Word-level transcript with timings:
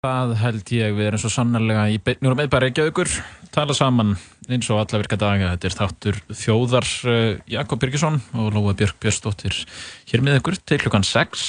Það 0.00 0.30
held 0.40 0.70
ég, 0.72 0.94
við 0.96 1.06
erum 1.10 1.20
svo 1.20 1.28
sannarlega 1.28 1.82
í 1.92 1.98
beinni 2.00 2.30
úr 2.30 2.36
meðbæri 2.38 2.70
Reykjavíkur, 2.70 3.10
tala 3.52 3.74
saman 3.76 4.14
eins 4.48 4.70
og 4.72 4.78
alla 4.80 5.00
virka 5.02 5.18
daga. 5.20 5.50
Þetta 5.52 5.68
er 5.68 5.74
þáttur 5.76 6.20
þjóðar 6.40 6.86
uh, 7.04 7.42
Jakob 7.52 7.82
Birgisson 7.82 8.16
og 8.32 8.48
Lóa 8.54 8.72
Björk 8.78 8.96
Björnsdóttir 9.02 9.58
hér 10.08 10.24
með 10.24 10.38
ykkur 10.38 10.56
til 10.64 10.78
klukkan 10.80 11.04
6. 11.04 11.42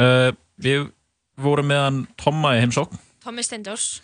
Uh, 0.00 0.30
við 0.56 0.86
vorum 1.36 1.68
meðan 1.68 2.00
Tomma 2.16 2.54
í 2.56 2.62
heimsókn. 2.64 2.96
Tommi 3.20 3.44
Steindors. 3.44 3.98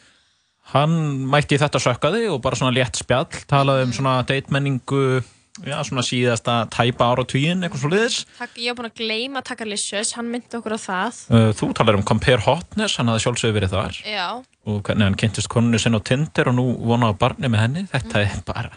Hann 0.75 1.25
mætti 1.33 1.57
þetta 1.57 1.81
sökkaði 1.81 2.27
og 2.35 2.43
bara 2.45 2.61
svona 2.61 2.77
létt 2.77 3.01
spjall, 3.01 3.33
talaði 3.49 3.89
um 3.89 3.97
svona 3.97 4.19
deitmenningu, 4.29 5.23
já 5.67 5.77
svona 5.85 6.05
síðasta 6.07 6.55
tæpa 6.73 7.11
ára 7.11 7.25
og 7.25 7.29
tvíin, 7.31 7.61
eitthvað 7.67 7.83
svo 7.83 7.91
liðis. 7.93 8.19
Ég 8.57 8.71
hef 8.71 8.79
búin 8.79 8.89
að 8.91 8.97
gleyma 9.01 9.43
að 9.43 9.49
taka 9.51 9.67
Licious, 9.69 10.15
hann 10.17 10.31
myndi 10.33 10.57
okkur 10.59 10.77
á 10.77 10.81
það. 10.81 11.21
Uh, 11.31 11.51
þú 11.57 11.71
talar 11.77 11.99
um 11.99 12.05
Compare 12.07 12.41
Hotness, 12.47 12.97
hann 13.01 13.11
hafði 13.13 13.25
sjálfsögur 13.27 13.57
verið 13.59 13.75
þar. 13.77 14.01
Já. 14.09 14.27
og 14.71 14.83
hvernig 14.85 15.07
hann 15.09 15.15
kynntist 15.17 15.49
konunni 15.51 15.79
sinn 15.81 15.97
á 15.97 16.01
Tinder 16.05 16.51
og 16.51 16.55
nú 16.59 16.65
vonaði 16.85 17.17
barni 17.19 17.49
með 17.49 17.63
henni 17.63 17.83
þetta 17.89 18.21
er 18.21 18.43
bara 18.45 18.75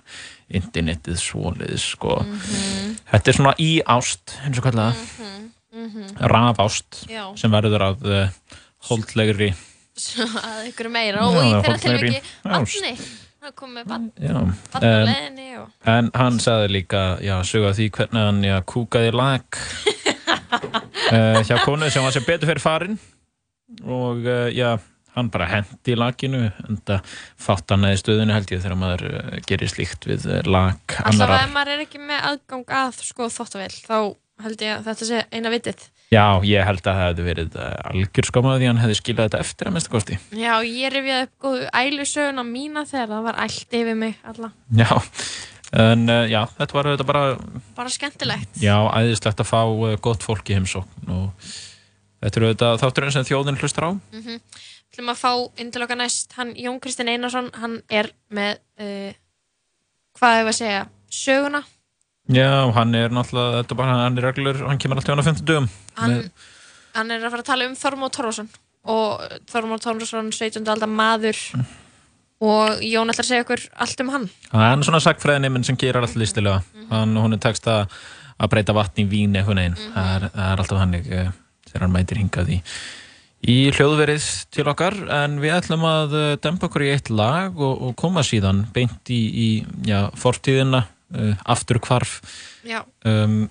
internetið 0.56 1.18
svoliðis 1.20 1.90
sko 1.98 2.16
þetta 3.12 3.30
er 3.34 3.36
svona 3.36 3.52
í 3.60 3.68
ást 3.92 4.38
eins 4.48 4.62
og 4.62 4.70
kallaða 4.70 4.96
raf 6.32 6.62
ást 6.64 7.04
Já. 7.12 7.26
sem 7.36 7.52
verður 7.52 7.84
að 7.90 8.08
uh, 8.08 8.56
holdlegri 8.90 9.52
Svo 10.00 10.26
að 10.40 10.72
ykkur 10.72 10.90
meira 10.90 11.28
og 11.28 11.36
í 11.36 11.44
þeirra 11.52 11.60
holdlegri 11.68 11.84
tilviki 11.84 12.22
ást. 12.48 12.80
vatni. 12.80 12.94
Það 13.44 13.56
komið 13.60 13.88
vatn 13.92 14.04
já, 14.24 14.36
á 14.72 14.78
en, 14.80 15.02
leðinni 15.04 15.50
og... 15.60 15.72
en 15.92 16.10
hann 16.16 16.38
sagði 16.40 16.70
líka 16.78 17.02
já, 17.20 17.34
sögða 17.44 17.74
því 17.76 17.88
hvernig 17.98 18.28
hann 18.30 18.38
já, 18.46 18.54
kúkaði 18.72 19.10
lag 19.20 19.58
uh, 21.18 21.42
hjá 21.44 21.58
konu 21.66 21.90
sem 21.92 22.06
var 22.06 22.16
sem 22.16 22.24
betur 22.24 22.48
fyrir 22.54 22.64
farin. 22.64 22.96
Og 23.84 24.24
uh, 24.24 24.48
já 24.48 24.78
hann 25.18 25.32
bara 25.34 25.50
hendi 25.52 25.92
í 25.92 26.00
laginu 26.00 26.46
en 26.48 26.80
það 26.88 27.12
fátt 27.50 27.76
hann 27.76 27.84
eða 27.90 28.00
stöðinu 28.00 28.38
held 28.38 28.56
ég 28.56 28.64
þegar 28.64 28.80
maður 28.80 29.06
uh, 29.12 29.36
gerir 29.50 29.74
slíkt 29.74 30.08
við 30.08 30.30
lag 30.48 30.98
Alltaf 31.04 31.36
ef 31.42 31.52
maður 31.52 31.76
er 31.76 31.84
ekki 31.84 32.00
með 32.00 32.24
aðgang 32.32 32.76
að 32.80 33.04
sko 33.10 33.28
þóttavél, 33.28 33.74
þá 33.76 33.98
held 34.48 34.64
ég 34.64 34.78
að 34.78 34.88
þetta 34.88 35.10
sé 35.12 35.26
eina 35.36 35.52
vitið. 35.52 35.84
Já, 36.14 36.26
ég 36.46 36.68
held 36.68 36.82
að 36.84 36.88
það 36.90 37.02
hefði 37.08 37.26
verið 37.28 37.56
uh, 37.58 37.72
algjör 37.90 38.28
skamað 38.30 38.60
því 38.62 38.70
hann 38.70 38.82
hefði 38.84 38.98
skilað 39.00 39.28
þetta 39.30 39.42
eftir 39.46 39.70
að 39.70 39.76
mesta 39.78 39.94
kosti. 39.94 40.18
Já, 40.38 40.54
ég 40.68 40.94
rifjaði 40.94 41.28
upp 41.28 41.34
góðu 41.48 41.70
ælusögun 41.82 42.42
á 42.42 42.46
mína 42.48 42.86
þegar 42.90 43.10
það 43.14 43.26
var 43.28 43.40
allt 43.46 43.78
yfir 43.80 44.00
mig 44.04 44.20
alla. 44.32 44.52
Já, 44.84 44.92
en 45.84 46.06
uh, 46.14 46.20
já, 46.30 46.42
þetta 46.60 46.78
var 46.78 46.92
þetta 46.92 47.08
bara, 47.10 47.24
Bara 47.80 47.94
skemmtilegt. 47.96 48.62
já, 48.62 48.76
æðislegt 48.94 49.42
að 49.44 49.50
fá 49.50 49.62
uh, 49.66 49.96
gott 50.06 50.26
fólk 50.26 50.54
í 50.54 50.60
heimsókn 50.60 51.14
og 51.18 51.50
þetta 52.24 52.40
eru 52.42 52.54
þetta 52.54 52.72
þátturinn 52.84 53.18
sem 53.18 53.28
þjóðin 53.32 53.60
hlustar 53.62 53.90
á. 53.90 53.92
Mm 54.14 54.40
Þú 54.94 55.00
ætlum 55.02 55.10
að 55.10 55.22
fá 55.24 55.32
okkar 55.84 55.98
næst, 55.98 56.34
hann 56.38 56.52
Jón 56.54 56.76
Kristinn 56.78 57.10
Einarsson, 57.10 57.48
hann 57.58 57.80
er 57.90 58.12
með, 58.30 58.60
uh, 58.78 59.16
hvað 60.20 60.36
hefur 60.38 60.52
að 60.52 60.60
segja, 60.60 60.84
söguna. 61.10 61.64
Já, 62.32 62.72
hann 62.72 62.96
er 62.96 63.12
náttúrulega, 63.12 63.62
þetta 63.62 63.76
er 63.76 63.80
bara, 63.82 63.96
hann 64.06 64.18
er 64.20 64.28
reglur, 64.30 64.60
hann 64.70 64.80
kemur 64.80 65.00
alltaf 65.02 65.12
hann 65.12 65.24
á 65.24 65.28
50 65.28 65.48
dögum. 65.50 65.70
Hann, 66.00 66.20
hann 66.96 67.12
er 67.12 67.26
að 67.26 67.34
fara 67.34 67.44
að 67.44 67.50
tala 67.52 67.68
um 67.68 67.74
Þormóð 67.76 68.14
Torfason 68.16 68.52
og 68.94 69.40
Þormóð 69.52 69.84
Torfason, 69.84 70.32
17. 70.32 70.64
aldar 70.72 70.92
maður 70.92 71.42
og 72.44 72.82
Jón 72.84 73.12
ætlar 73.12 73.24
að 73.24 73.30
segja 73.30 73.46
okkur 73.46 73.64
allt 73.86 74.04
um 74.04 74.12
hann. 74.14 74.26
Hann 74.52 74.82
er 74.82 74.88
svona 74.88 75.04
sagfræðiniminn 75.04 75.68
sem 75.68 75.78
gerir 75.80 76.02
alltaf 76.02 76.20
listilega. 76.20 76.64
Hann, 76.92 77.16
hún 77.20 77.36
er 77.36 77.42
tekst 77.44 77.68
að, 77.72 77.94
að 78.38 78.52
breyta 78.56 78.76
vatn 78.76 79.04
í 79.04 79.08
vín 79.10 79.38
eitthvað 79.38 79.60
neginn. 79.60 79.80
það, 79.94 80.12
er, 80.16 80.28
það 80.34 80.50
er 80.50 80.64
alltaf 80.64 80.82
hannig 80.82 81.08
uh, 81.12 81.32
þegar 81.70 81.86
hann 81.86 81.96
mætir 81.96 82.20
hingað 82.20 82.52
í, 82.56 82.60
í 83.54 83.58
hljóðverið 83.78 84.28
til 84.56 84.68
okkar. 84.72 84.98
En 85.22 85.38
við 85.44 85.56
ætlum 85.60 85.88
að 85.88 86.18
uh, 86.20 86.26
dempa 86.44 86.68
okkur 86.70 86.88
í 86.88 86.92
eitt 86.96 87.14
lag 87.14 87.56
og, 87.56 87.88
og 87.88 87.96
koma 88.00 88.26
síðan 88.28 88.66
beint 88.76 89.14
í, 89.14 89.22
í 89.24 89.50
já, 89.88 90.06
fortíðina, 90.20 90.86
uh, 91.14 91.34
aftur 91.46 91.80
hvarf. 91.84 92.20
Já, 92.68 92.84
Um, 93.06 93.50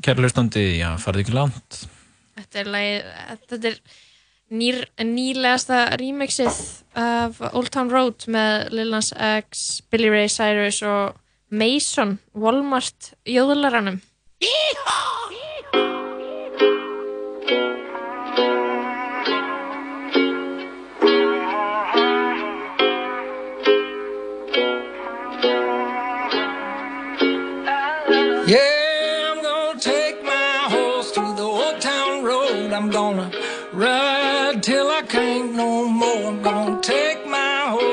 Kæra 0.00 0.22
hlustandi, 0.24 0.62
já, 0.80 0.94
farið 0.96 1.26
ekki 1.26 1.34
langt. 1.36 1.82
þetta 2.38 2.60
er, 2.62 2.68
lagið, 2.72 3.10
þetta 3.50 3.68
er 3.68 3.76
nýr, 4.52 4.78
nýlegasta 5.04 5.80
remixið 6.00 6.60
af 6.96 7.40
Old 7.52 7.68
Town 7.74 7.90
Road 7.92 8.24
með 8.32 8.70
Lil 8.72 8.90
Nas 8.94 9.12
X, 9.12 9.82
Billy 9.92 10.08
Ray 10.08 10.28
Cyrus 10.32 10.80
og 10.88 11.18
Mason, 11.52 12.18
Walmart 12.32 13.12
jóðlaranum. 13.28 14.00
Yeah, 14.40 15.92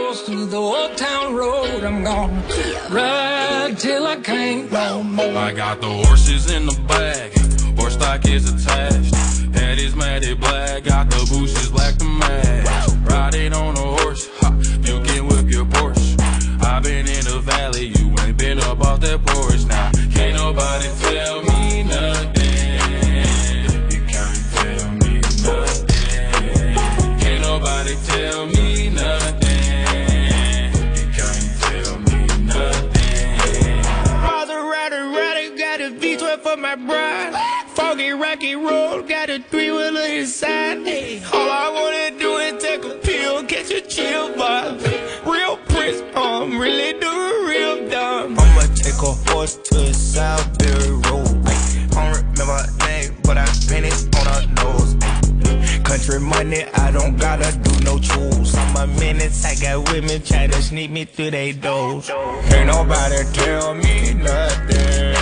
horse 0.09 0.25
to 0.25 0.45
the 0.47 0.57
old 0.57 0.97
town 0.97 1.35
road. 1.35 1.83
I'm 1.83 2.03
gonna 2.03 2.41
ride 2.89 3.75
till 3.77 4.07
I 4.07 4.15
can't 4.15 4.71
no 4.71 5.03
more. 5.03 5.37
I 5.37 5.53
got 5.53 5.81
the 5.81 5.89
horses 6.03 6.49
in 6.51 6.65
the 6.65 6.77
back, 6.87 7.31
horse 7.77 7.93
stock 7.93 8.25
is 8.25 8.51
attached. 8.51 9.13
Head 9.55 9.77
is 9.77 9.95
matted 9.95 10.39
black, 10.39 10.85
got 10.85 11.11
the 11.11 11.21
bushes 11.29 11.69
black 11.69 11.95
to 11.97 12.05
match. 12.05 12.89
Riding 13.03 13.53
on 13.53 13.77
a 13.77 13.87
horse, 14.01 14.27
ha, 14.39 14.49
you 14.87 14.99
can 15.03 15.27
whip 15.27 15.47
your 15.47 15.65
Porsche. 15.65 16.19
I've 16.63 16.81
been 16.81 17.07
in 17.07 17.25
the 17.25 17.39
valley, 17.43 17.93
you 17.97 18.07
ain't 18.21 18.37
been 18.37 18.59
up 18.61 18.81
off 18.81 19.01
that 19.01 19.23
porch 19.25 19.63
now. 19.65 19.91
Can't 20.15 20.35
nobody 20.35 20.89
tell 21.01 21.43
me 21.43 21.83
nothing. 21.83 22.38
Bride. 36.85 37.33
Foggy, 37.67 38.11
rocky 38.11 38.55
road, 38.55 39.07
got 39.07 39.29
a 39.29 39.39
three 39.39 39.71
wheeler 39.71 40.01
inside. 40.01 40.85
Hey, 40.85 41.21
all 41.33 41.49
I 41.49 41.69
wanna 41.69 42.19
do 42.19 42.37
is 42.37 42.61
take 42.61 42.83
a 42.83 42.95
pill, 42.95 43.43
catch 43.45 43.71
a 43.71 43.81
chill 43.81 44.33
vibe. 44.33 44.79
Real 45.25 45.57
Prince, 45.69 46.01
I'm 46.15 46.59
really 46.59 46.99
doing 46.99 47.47
real 47.47 47.89
dumb. 47.89 48.37
I'ma 48.39 48.61
take 48.75 49.01
a 49.01 49.13
horse 49.31 49.55
to 49.55 49.75
the 49.75 49.93
Southbury 49.93 51.05
Road. 51.05 51.27
I 51.97 52.11
don't 52.11 52.23
remember 52.23 52.61
name, 52.85 53.15
but 53.23 53.37
I 53.37 53.45
painted 53.67 54.15
on 54.17 54.25
her 54.25 54.47
nose. 54.63 54.95
Country 55.83 56.19
money, 56.19 56.65
I 56.75 56.91
don't 56.91 57.17
gotta 57.17 57.57
do 57.57 57.83
no 57.83 57.99
chores. 57.99 58.55
On 58.55 58.73
my 58.73 58.85
minutes, 58.85 59.43
I 59.45 59.55
got 59.55 59.91
women 59.91 60.21
try 60.21 60.47
to 60.47 60.61
sneak 60.61 60.91
me 60.91 61.05
through 61.05 61.31
they 61.31 61.51
doors. 61.53 62.09
Ain't 62.53 62.67
nobody 62.67 63.23
tell 63.33 63.73
me 63.73 64.13
nothing. 64.13 65.18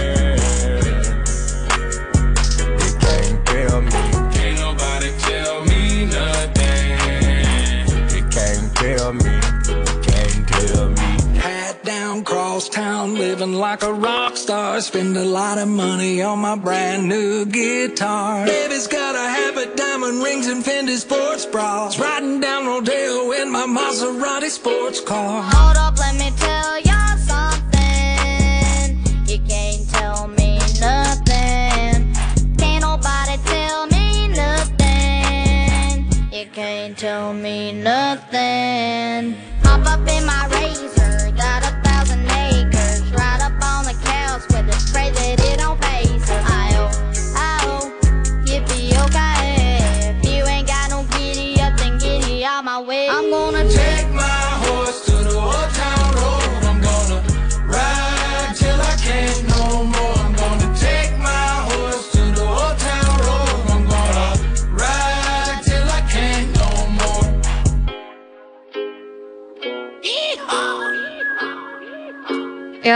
Living 13.39 13.53
like 13.53 13.83
a 13.83 13.93
rock 13.93 14.35
star. 14.35 14.81
Spend 14.81 15.15
a 15.15 15.23
lot 15.23 15.59
of 15.59 15.67
money 15.67 16.21
on 16.23 16.39
my 16.39 16.55
brand 16.55 17.07
new 17.07 17.45
guitar. 17.45 18.45
Baby's 18.45 18.87
got 18.87 19.15
a 19.15 19.29
habit, 19.29 19.77
diamond 19.77 20.23
rings, 20.23 20.47
and 20.47 20.63
Fendi 20.63 20.97
sports 20.97 21.45
bras. 21.45 21.99
Riding 21.99 22.39
down 22.39 22.65
Rodeo 22.65 23.31
in 23.33 23.51
my 23.51 23.67
Maserati 23.67 24.49
sports 24.49 25.01
car. 25.01 25.43
Hold 25.43 25.77
up, 25.77 25.99
let 25.99 26.15
me 26.15 26.31
tell 26.37 26.79
y'all 26.79 26.86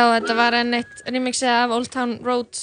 Já, 0.02 0.08
þetta 0.18 0.36
var 0.38 0.56
enn 0.58 0.74
eitt 0.80 1.04
remixið 1.06 1.52
af 1.54 1.74
Old 1.76 1.92
Town 1.94 2.16
Road 2.26 2.58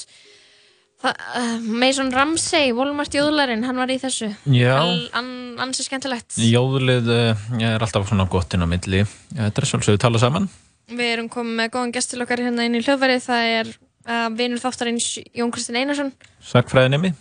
Þa, 0.98 1.12
uh, 1.38 1.66
Mason 1.78 2.08
Ramsey, 2.10 2.72
Walmart 2.74 3.14
jóðlarinn, 3.14 3.62
hann 3.62 3.76
var 3.78 3.90
í 3.94 4.00
þessu 4.02 4.32
Já. 4.50 4.72
Al- 4.80 5.04
an, 5.14 5.28
Ansi 5.62 5.84
skemmtilegt 5.86 6.40
Jóðlið 6.42 7.10
uh, 7.14 7.44
er 7.62 7.84
alltaf 7.84 8.08
svona 8.08 8.26
gott 8.30 8.56
inn 8.56 8.66
á 8.66 8.68
milli. 8.70 9.04
Þetta 9.36 9.62
er 9.62 9.68
svolítið 9.70 10.00
tala 10.02 10.18
saman. 10.22 10.48
Við 10.90 11.12
erum 11.12 11.28
komið 11.30 11.60
með 11.60 11.70
góðan 11.76 11.94
gestur 11.94 12.24
okkar 12.24 12.42
hérna 12.42 12.66
inn 12.66 12.74
í 12.74 12.82
hljóðverið 12.82 13.22
Það 13.28 13.50
er 13.60 13.70
uh, 13.70 14.26
vinur 14.34 14.62
þáttarins 14.64 15.06
Jón 15.38 15.54
Kristinn 15.54 15.78
Einarsson 15.78 16.10
Sakfræðinemi. 16.50 17.12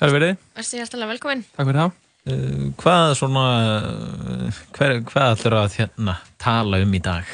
Sælverið, 0.00 0.34
Verðstu 0.58 0.80
hjertalega 0.80 1.12
velkomin 1.12 1.46
takk 1.54 1.68
fyrir 1.70 1.82
það. 1.84 1.96
Hvað 2.82 3.14
svona, 3.16 3.44
hver, 4.76 4.98
hvað 5.08 5.30
ætlar 5.32 5.56
að 5.62 5.78
hérna, 5.78 6.18
tala 6.42 6.82
um 6.84 6.92
í 6.92 7.00
dag? 7.00 7.30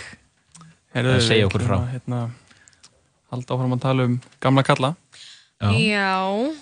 Heyrðu, 0.95 1.15
Eh, 1.19 1.25
segja 1.27 1.47
okkur 1.49 1.65
frá. 1.67 1.77
að, 1.81 1.89
Hérna, 1.95 2.19
halda 3.33 3.55
áfram 3.57 3.73
að 3.77 3.81
tala 3.83 4.05
um 4.09 4.21
gamla 4.41 4.63
kalla. 4.67 4.93
Já. 5.61 5.71
Já, 5.73 6.55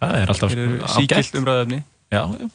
Það 0.00 0.14
er 0.22 0.32
alltaf 0.32 0.54
ágætt. 0.54 0.88
síkilt 0.96 1.34
umræðefni. 1.40 1.82
Já, 2.10 2.22
já. 2.40 2.50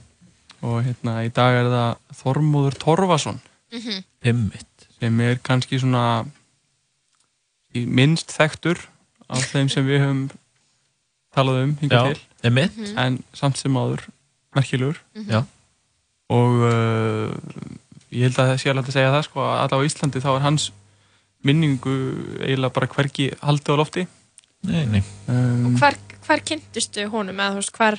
Og 0.65 0.83
hérna, 0.83 1.13
í 1.25 1.29
dag 1.31 1.53
er 1.59 1.67
það 1.69 1.97
Þormóður 2.23 2.77
Torfason 2.81 3.39
Einmitt. 4.23 4.87
sem 4.99 5.19
er 5.21 5.35
kannski 5.43 5.77
svona 5.79 6.25
í 7.75 7.85
minnst 7.85 8.31
þekktur 8.33 8.79
af 9.29 9.43
þeim 9.51 9.69
sem 9.69 9.85
við 9.85 9.99
höfum 10.01 10.29
talað 11.35 11.63
um 11.63 11.75
Já, 11.75 11.81
hingað 11.81 12.13
til. 12.13 12.21
einmitt. 12.43 12.97
En 12.97 13.23
samt 13.33 13.57
sem 13.57 13.73
áður 13.73 14.07
merkilegur. 14.55 14.97
Já. 15.27 15.43
Og 16.29 16.63
uh, 16.65 17.29
ég 18.11 18.25
held 18.25 18.39
að 18.39 18.49
það 18.55 18.59
sé 18.63 18.69
alveg 18.71 18.87
að 18.89 18.95
segja 18.97 19.11
það, 19.13 19.23
sko, 19.27 19.39
að 19.43 19.59
allavega 19.65 19.85
á 19.85 19.87
Íslandi 19.91 20.21
þá 20.23 20.29
er 20.35 20.45
hans 20.47 20.71
minningu 21.45 21.93
eiginlega 22.41 22.73
bara 22.75 22.87
hvergi 22.91 23.29
haldið 23.41 23.75
á 23.75 23.79
lofti. 23.81 24.03
Nei, 24.65 24.83
nei. 24.89 25.01
Um, 25.29 25.75
hvar, 25.77 25.95
hvar 26.25 26.41
kynntustu 26.41 27.05
honum 27.13 27.37
eða 27.37 27.53
þú 27.53 27.61
veist 27.61 27.75
hvar 27.77 27.97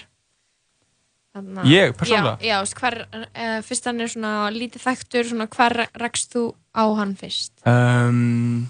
þarna, 1.36 1.64
Ég, 1.70 1.92
persónulega? 1.98 2.38
Já, 2.40 2.48
já 2.48 2.60
veist, 2.64 2.78
hvar, 2.80 2.96
uh, 3.14 3.58
fyrst 3.68 3.84
hann 3.90 4.00
er 4.02 4.08
svona 4.10 4.32
lítið 4.54 4.82
þekktur, 4.86 5.28
svona 5.30 5.46
hvar 5.52 5.76
rakst 6.02 6.32
þú 6.34 6.46
á 6.74 6.84
hann 6.98 7.12
fyrst? 7.20 7.52
Um, 7.68 8.66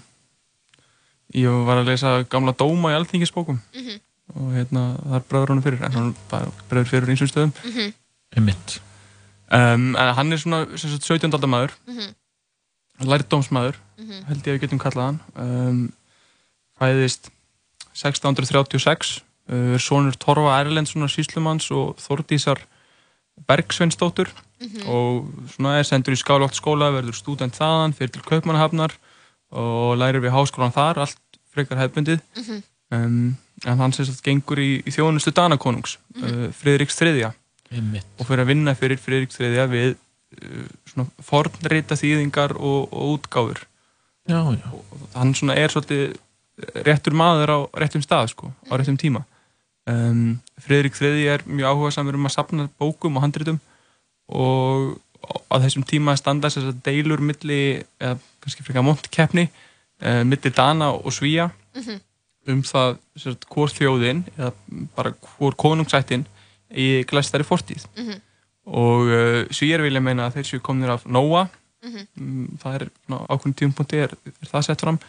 ég 1.33 1.63
var 1.67 1.81
að 1.81 1.89
lesa 1.93 2.11
gamla 2.29 2.53
dóma 2.57 2.93
í 2.93 2.97
alþingisbókum 2.99 3.57
Mhm. 3.73 3.97
og 4.35 4.51
hérna, 4.53 4.83
það 5.07 5.15
er 5.15 5.25
bræður 5.31 5.47
honum 5.53 5.63
fyrir 5.63 5.83
en 5.85 5.91
hann 5.91 6.09
er 6.11 6.15
bara 6.29 6.51
bræður 6.69 6.91
fyrir 6.91 7.09
einsum 7.15 7.27
stöðum 7.31 7.53
Mhm. 7.65 7.93
Einmitt. 8.37 8.79
um, 9.51 9.95
en 9.95 10.13
hann 10.15 10.31
er 10.33 10.37
svona 10.37 10.77
sem 10.77 10.91
sagt, 10.91 11.03
17. 11.03 11.33
aldar 11.33 11.49
maður 11.49 11.71
Mhm. 11.87 12.13
lærdómsmaður 13.07 13.75
Mhm. 13.97 14.25
held 14.27 14.43
ég 14.45 14.47
að 14.53 14.57
við 14.57 14.61
getum 14.67 14.79
kallað 14.79 15.05
hann 15.07 15.19
um, 15.41 15.79
fæðist 16.79 17.31
1636 17.97 19.21
uh, 19.49 19.73
er 19.75 19.81
sonur 19.81 20.17
Torfa 20.21 20.59
Erlendssonar 20.61 21.09
síslumanns 21.09 21.71
og 21.73 21.95
Þordísar 22.03 22.61
Bergsveinsdóttur 23.47 24.29
Mhm. 24.59 24.87
og 24.89 25.27
svona 25.53 25.75
er 25.77 25.83
sendur 25.85 26.15
í 26.15 26.17
Skálótt 26.17 26.55
skóla, 26.57 26.87
verður 26.89 27.13
stúdent 27.13 27.53
þaðan, 27.53 27.93
fyrir 27.93 28.09
til 28.15 28.23
Kaupmannahafnar 28.25 28.95
og 29.51 29.97
lærir 30.01 30.17
við 30.23 30.33
háskólan 30.33 30.73
þar, 30.73 30.97
allt 31.03 31.19
frekar 31.53 31.77
hefbundið. 31.77 32.21
Mhm. 32.35 32.63
Um, 32.89 33.37
en 33.65 33.77
hann 33.77 33.93
sem 33.93 34.05
sagt 34.05 34.23
gengur 34.23 34.57
í, 34.57 34.81
í 34.81 34.89
þjónustu 34.89 35.29
Danakonungs, 35.31 35.97
Mhm. 36.15 36.23
uh, 36.23 36.47
Friðriks 36.51 36.97
III 36.99 37.31
Einmitt. 37.71 38.05
og 38.19 38.25
fyrir 38.25 38.41
að 38.41 38.47
vinna 38.47 38.73
fyrir 38.73 38.97
Friðriks 38.97 39.37
III 39.39 39.67
við 39.69 39.95
uh, 40.41 40.67
svona 40.89 41.07
fornreita 41.21 41.93
þýðingar 41.95 42.55
og, 42.57 42.89
og 42.91 43.19
útgáfur. 43.21 43.61
Já, 44.27 44.41
já. 44.53 44.69
Hann 45.15 45.33
svona 45.35 45.55
er 45.55 45.71
svolítið 45.71 46.17
réttur 46.87 47.13
maður 47.15 47.53
á 47.53 47.57
réttum 47.79 48.01
stað, 48.03 48.31
sko, 48.33 48.51
á 48.67 48.73
réttum 48.77 48.97
tíma. 48.99 49.23
Um, 49.87 50.39
Friðrik 50.59 50.97
III 50.99 51.27
er 51.31 51.43
mjög 51.47 51.69
áhuga 51.71 51.91
samur 51.95 52.17
um 52.17 52.25
að 52.27 52.33
sapna 52.35 52.65
bókum 52.81 53.15
og 53.15 53.23
handritum 53.23 53.59
og 54.27 54.97
á 55.47 55.55
þessum 55.63 55.85
tíma 55.87 56.15
standa 56.19 56.49
þess 56.51 56.73
að 56.73 56.81
deilur 56.83 57.21
milli, 57.23 57.83
eða 58.01 58.17
kannski 58.43 58.65
frekar 58.67 58.83
montkeppni 58.83 59.45
uh, 59.47 60.23
milli 60.27 60.51
Dana 60.55 60.91
og 60.91 61.11
Svíja 61.15 61.49
Mhm. 61.77 61.99
um 62.47 62.61
það 62.63 62.97
sagt, 63.19 63.45
hvor 63.51 63.67
þjóðin 63.69 64.23
eða 64.37 64.51
bara 64.95 65.11
hvor 65.37 65.53
konungsættin 65.55 66.25
í 66.71 67.03
glæstari 67.07 67.43
fortíð 67.47 67.85
Mhm. 67.95 68.19
og 68.67 69.07
uh, 69.07 69.45
Svíjar 69.51 69.81
vilja 69.85 70.01
meina 70.01 70.27
að 70.27 70.35
þeir 70.41 70.49
séu 70.51 70.59
komnir 70.59 70.89
af 70.89 71.05
Nóa 71.05 71.47
Mm, 72.15 72.57
það 72.61 72.75
er 72.75 72.85
ákveðin 73.09 73.55
tímpunkti 73.61 74.01
er, 74.03 74.13
er 74.27 74.47
það 74.51 74.65
sett 74.67 74.81
fram. 74.81 74.99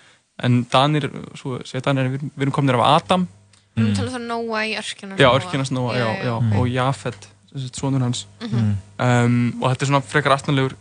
En 0.43 0.61
Danir, 0.71 1.09
svo 1.35 1.59
segja 1.67 1.81
Danir 1.89 2.11
við, 2.13 2.29
við 2.37 2.43
erum 2.47 2.53
komnir 2.55 2.79
af 2.79 3.03
Adam. 3.03 3.27
Við 3.75 3.85
erum 3.85 3.97
talað 3.99 4.21
um 4.21 4.27
Nóa 4.29 4.61
í 4.67 4.77
örkina 4.79 5.17
já, 5.19 5.29
Örkynast 5.35 5.73
Nóa, 5.75 5.95
já, 5.99 6.09
já, 6.25 6.35
Mm. 6.41 6.53
og 6.59 6.69
Jafet 6.69 7.29
svonur 7.73 8.01
hans. 8.01 8.27
Mhm. 8.41 8.77
um, 8.99 9.63
og 9.63 9.71
þetta 9.73 9.83
er 9.83 9.87
svona 9.91 10.03
frekar 10.05 10.33
aftanlegur 10.37 10.75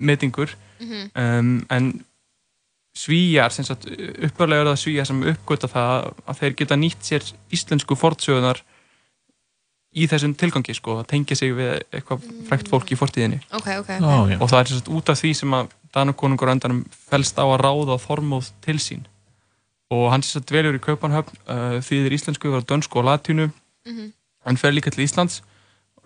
metingur. 0.00 0.54
Mhm. 0.80 1.10
um, 1.14 1.66
en 1.70 2.04
svíjar 2.96 3.50
uppörlega 3.52 4.60
er 4.60 4.66
það 4.72 4.80
svíjar 4.82 5.06
sem 5.08 5.22
uppgöta 5.22 5.68
það 5.68 6.12
að 6.28 6.38
þeir 6.40 6.56
geta 6.56 6.76
nýtt 6.76 7.02
sér 7.08 7.32
íslensku 7.52 7.96
fortsögunar 7.96 8.60
í 9.92 10.06
þessum 10.08 10.32
tilgangi 10.40 10.74
sko, 10.74 10.98
að 11.02 11.08
tengja 11.12 11.36
sig 11.36 11.52
við 11.56 11.82
eitthvað 11.92 12.22
frækt 12.48 12.68
fólk 12.72 12.92
í 12.94 12.96
fortíðinni 12.96 13.40
Ok, 13.52 13.66
ok, 13.82 13.90
ok. 13.90 13.90
Já, 14.00 14.18
já. 14.32 14.38
og 14.40 14.48
það 14.48 14.60
er 14.62 14.70
sagt, 14.72 14.88
út 14.88 15.10
af 15.12 15.20
því 15.20 15.32
sem 15.36 15.56
að 15.58 15.72
Danakonungur 15.92 16.48
á 16.48 16.54
endanum 16.56 16.84
fælst 17.10 17.36
á 17.36 17.44
að 17.44 17.60
ráða 17.60 17.98
Þormóð 18.00 18.48
til 18.64 18.78
sín 18.80 19.02
og 19.92 20.06
hann 20.14 20.22
sem 20.24 20.38
sagt 20.40 20.48
dvelur 20.48 20.78
í 20.78 20.80
Kaupanhöfn 20.80 21.36
uh, 21.44 21.76
þýðir 21.84 22.14
íslensku, 22.16 22.48
var 22.54 22.64
dönsku 22.64 22.98
og 23.02 23.08
latínu 23.10 23.50
Mhm. 23.84 24.12
hann 24.46 24.56
fer 24.56 24.70
líka 24.72 24.90
til 24.94 25.02
Íslands 25.04 25.40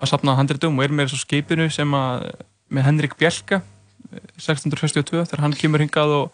að 0.00 0.08
sapna 0.08 0.34
handritum 0.34 0.78
og 0.78 0.84
er 0.84 0.88
með 0.96 1.10
þessu 1.10 1.22
skipinu 1.26 1.66
sem 1.70 1.90
að 1.94 2.30
með 2.72 2.82
Henrik 2.88 3.14
Bjelka 3.20 3.60
eh, 4.12 4.20
1662 4.40 5.26
þegar 5.28 5.42
hann 5.44 5.52
kemur 5.54 5.84
hingað 5.84 6.14
og, 6.16 6.30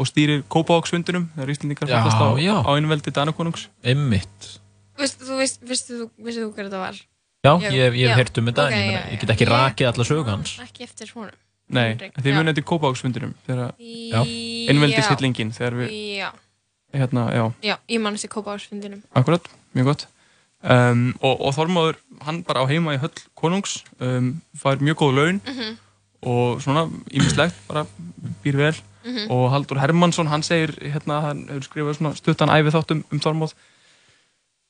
og 0.00 0.08
stýrir 0.08 0.42
Kópavóksfundunum 0.48 1.28
þegar 1.36 1.52
Íslandingar 1.54 1.88
fættast 1.92 2.16
á, 2.16 2.28
á 2.64 2.70
einveldi 2.74 3.12
Danakonungs 3.12 3.68
Einmitt. 3.84 4.50
Veist, 5.00 5.20
þú 5.24 5.36
veist, 5.40 5.60
veistu 5.64 5.96
þú, 6.00 6.06
veistu 6.26 6.42
þú 6.44 6.50
hver 6.54 6.66
þetta 6.68 6.80
var? 6.82 6.98
Já, 7.40 7.52
Já, 7.64 7.70
ég, 7.72 7.94
ég 7.96 8.02
já. 8.04 8.08
hef 8.12 8.16
heyrt 8.20 8.38
um 8.38 8.46
þetta, 8.50 8.64
Ok, 8.66 8.72
en 8.72 8.80
ég, 8.80 8.86
meina, 8.92 9.04
ég 9.14 9.20
get 9.22 9.30
ekki 9.34 9.46
Ég- 9.46 9.52
rakið 9.54 9.86
alla 9.90 10.04
sögu 10.04 10.24
hans. 10.28 10.58
Ekki 10.60 10.84
eftir 10.84 11.12
honum. 11.14 11.36
Nei, 11.70 11.94
þið 11.96 12.34
munið 12.36 12.48
eftir 12.52 12.64
Kópavóksfundunum 12.66 13.34
þegar 13.46 13.72
einveldishillingin 14.68 15.52
þegar 15.56 15.76
við, 15.80 15.92
Já, 16.20 16.30
hérna, 16.94 17.26
já 17.34 17.44
já, 17.64 17.76
ég 17.88 18.00
man 18.02 18.14
eftir 18.18 18.30
Kópáðarsfundinum. 18.34 19.02
Akkurat, 19.16 19.46
mjög 19.76 19.84
gott 19.92 20.06
um, 20.66 21.14
og, 21.22 21.40
og 21.46 21.54
Þormóður, 21.56 22.00
hann 22.26 22.42
bara 22.46 22.64
á 22.64 22.70
heima 22.70 22.96
í 22.96 23.00
höll 23.02 23.14
konungs 23.38 23.78
um, 24.02 24.40
fær 24.58 24.82
mjög 24.82 24.98
góð 25.04 25.14
laun 25.20 25.40
Mhm. 25.46 25.76
og 26.22 26.60
svona 26.60 26.88
ímislegt, 27.10 27.54
bara 27.68 27.86
býr 28.44 28.56
vel 28.56 28.74
Mhm. 29.04 29.30
og 29.32 29.46
Haldur 29.50 29.78
Hermansson, 29.80 30.26
hann 30.28 30.42
segir 30.42 30.74
hérna, 30.82 31.20
hann 31.22 31.46
hefur 31.48 31.64
skrifað 31.70 31.96
svona 31.96 32.16
stuttan 32.18 32.50
æfið 32.52 32.74
þátt 32.76 32.90
um, 32.92 33.04
um 33.12 33.20
Þormóð 33.20 33.54